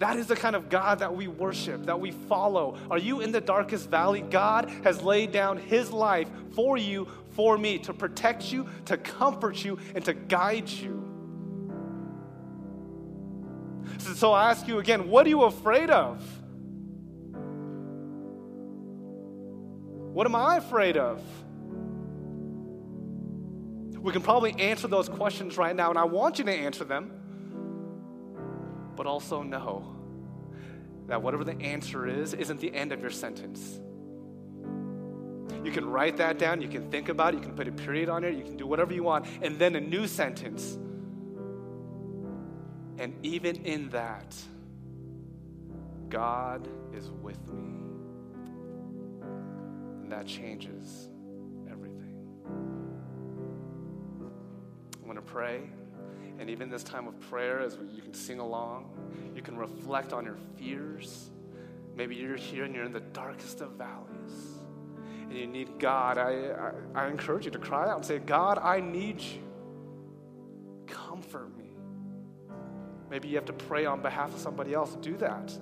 That 0.01 0.17
is 0.17 0.25
the 0.25 0.35
kind 0.35 0.55
of 0.55 0.67
God 0.67 0.97
that 0.97 1.15
we 1.15 1.27
worship, 1.27 1.85
that 1.85 1.99
we 1.99 2.09
follow. 2.09 2.75
Are 2.89 2.97
you 2.97 3.21
in 3.21 3.31
the 3.31 3.39
darkest 3.39 3.87
valley? 3.87 4.21
God 4.21 4.67
has 4.83 5.03
laid 5.03 5.31
down 5.31 5.59
his 5.59 5.91
life 5.91 6.27
for 6.55 6.75
you, 6.75 7.07
for 7.35 7.55
me, 7.55 7.77
to 7.77 7.93
protect 7.93 8.51
you, 8.51 8.67
to 8.85 8.97
comfort 8.97 9.63
you, 9.63 9.77
and 9.93 10.03
to 10.05 10.15
guide 10.15 10.67
you. 10.67 10.97
So, 13.99 14.13
so 14.15 14.33
I 14.33 14.49
ask 14.49 14.67
you 14.67 14.79
again 14.79 15.07
what 15.07 15.27
are 15.27 15.29
you 15.29 15.43
afraid 15.43 15.91
of? 15.91 16.19
What 20.15 20.25
am 20.25 20.33
I 20.33 20.57
afraid 20.57 20.97
of? 20.97 21.21
We 23.99 24.11
can 24.11 24.23
probably 24.23 24.53
answer 24.53 24.87
those 24.87 25.07
questions 25.07 25.59
right 25.59 25.75
now, 25.75 25.91
and 25.91 25.99
I 25.99 26.05
want 26.05 26.39
you 26.39 26.45
to 26.45 26.51
answer 26.51 26.85
them 26.85 27.21
but 28.95 29.07
also 29.07 29.41
know 29.41 30.00
that 31.11 31.21
whatever 31.21 31.43
the 31.43 31.61
answer 31.61 32.07
is, 32.07 32.33
isn't 32.33 32.61
the 32.61 32.73
end 32.73 32.93
of 32.93 33.01
your 33.01 33.09
sentence. 33.09 33.81
You 35.61 35.69
can 35.69 35.85
write 35.85 36.15
that 36.17 36.39
down, 36.39 36.61
you 36.61 36.69
can 36.69 36.89
think 36.89 37.09
about 37.09 37.33
it, 37.33 37.39
you 37.39 37.43
can 37.43 37.53
put 37.53 37.67
a 37.67 37.71
period 37.73 38.07
on 38.07 38.23
it, 38.23 38.33
you 38.33 38.45
can 38.45 38.55
do 38.55 38.65
whatever 38.65 38.93
you 38.93 39.03
want, 39.03 39.25
and 39.41 39.59
then 39.59 39.75
a 39.75 39.81
new 39.81 40.07
sentence. 40.07 40.79
And 42.97 43.13
even 43.23 43.57
in 43.65 43.89
that, 43.89 44.33
God 46.07 46.69
is 46.93 47.11
with 47.11 47.45
me. 47.51 47.73
And 50.03 50.09
that 50.13 50.25
changes 50.25 51.09
everything. 51.69 52.23
I'm 54.95 55.03
going 55.03 55.17
to 55.17 55.21
pray. 55.21 55.71
And 56.41 56.49
even 56.49 56.71
this 56.71 56.83
time 56.83 57.07
of 57.07 57.19
prayer, 57.29 57.61
as 57.61 57.77
you 57.93 58.01
can 58.01 58.15
sing 58.15 58.39
along, 58.39 58.89
you 59.35 59.43
can 59.43 59.55
reflect 59.55 60.11
on 60.11 60.25
your 60.25 60.37
fears. 60.57 61.29
Maybe 61.95 62.15
you're 62.15 62.35
here 62.35 62.63
and 62.63 62.73
you're 62.73 62.85
in 62.85 62.93
the 62.93 62.99
darkest 62.99 63.61
of 63.61 63.73
valleys 63.73 64.61
and 65.31 65.39
you 65.39 65.47
need 65.47 65.79
God. 65.79 66.17
I, 66.17 66.73
I, 66.95 67.03
I 67.03 67.07
encourage 67.07 67.45
you 67.45 67.51
to 67.51 67.59
cry 67.59 67.89
out 67.89 67.97
and 67.97 68.05
say, 68.05 68.19
God, 68.19 68.57
I 68.57 68.81
need 68.81 69.21
you. 69.21 69.41
comfort 70.87 71.55
me. 71.57 71.69
Maybe 73.09 73.29
you 73.29 73.35
have 73.35 73.45
to 73.45 73.53
pray 73.53 73.85
on 73.85 74.01
behalf 74.01 74.33
of 74.33 74.39
somebody 74.39 74.73
else. 74.73 74.95
Do 74.95 75.15
that. 75.17 75.53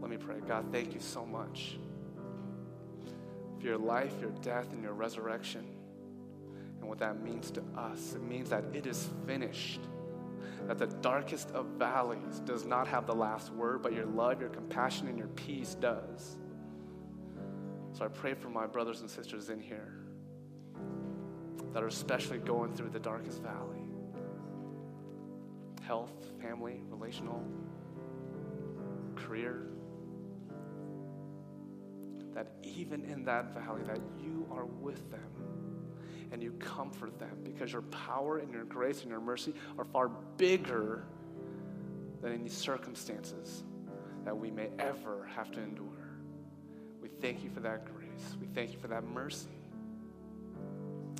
Let 0.00 0.10
me 0.10 0.16
pray. 0.18 0.40
God, 0.46 0.66
thank 0.70 0.92
you 0.92 1.00
so 1.00 1.24
much 1.24 1.78
for 3.58 3.64
your 3.64 3.78
life, 3.78 4.12
your 4.20 4.32
death, 4.42 4.72
and 4.72 4.82
your 4.82 4.92
resurrection. 4.92 5.64
And 6.84 6.90
what 6.90 6.98
that 6.98 7.22
means 7.22 7.50
to 7.52 7.62
us. 7.78 8.12
It 8.14 8.22
means 8.22 8.50
that 8.50 8.62
it 8.74 8.86
is 8.86 9.08
finished. 9.26 9.80
That 10.66 10.76
the 10.76 10.86
darkest 10.86 11.50
of 11.52 11.64
valleys 11.78 12.40
does 12.44 12.66
not 12.66 12.86
have 12.88 13.06
the 13.06 13.14
last 13.14 13.50
word, 13.54 13.82
but 13.82 13.94
your 13.94 14.04
love, 14.04 14.38
your 14.38 14.50
compassion, 14.50 15.08
and 15.08 15.16
your 15.16 15.28
peace 15.28 15.74
does. 15.76 16.36
So 17.94 18.04
I 18.04 18.08
pray 18.08 18.34
for 18.34 18.50
my 18.50 18.66
brothers 18.66 19.00
and 19.00 19.08
sisters 19.08 19.48
in 19.48 19.60
here 19.60 19.94
that 21.72 21.82
are 21.82 21.86
especially 21.86 22.36
going 22.36 22.74
through 22.74 22.90
the 22.90 23.00
darkest 23.00 23.42
valley 23.42 23.88
health, 25.86 26.12
family, 26.42 26.82
relational, 26.90 27.42
career. 29.16 29.68
That 32.34 32.52
even 32.62 33.06
in 33.06 33.24
that 33.24 33.54
valley, 33.54 33.84
that 33.84 34.00
you 34.22 34.46
are 34.50 34.66
with 34.66 35.10
them 35.10 35.33
and 36.32 36.42
you 36.42 36.52
comfort 36.52 37.18
them 37.18 37.38
because 37.44 37.72
your 37.72 37.82
power 37.82 38.38
and 38.38 38.52
your 38.52 38.64
grace 38.64 39.02
and 39.02 39.10
your 39.10 39.20
mercy 39.20 39.54
are 39.78 39.84
far 39.84 40.08
bigger 40.36 41.04
than 42.20 42.32
any 42.32 42.48
circumstances 42.48 43.64
that 44.24 44.36
we 44.36 44.50
may 44.50 44.70
ever 44.78 45.28
have 45.34 45.50
to 45.52 45.60
endure. 45.60 45.86
We 47.02 47.08
thank 47.20 47.44
you 47.44 47.50
for 47.50 47.60
that 47.60 47.84
grace. 47.94 48.36
We 48.40 48.46
thank 48.46 48.72
you 48.72 48.78
for 48.78 48.88
that 48.88 49.04
mercy. 49.04 49.50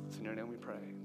It's 0.07 0.17
in 0.17 0.25
your 0.25 0.33
name 0.33 0.49
we 0.49 0.57
pray. 0.57 1.04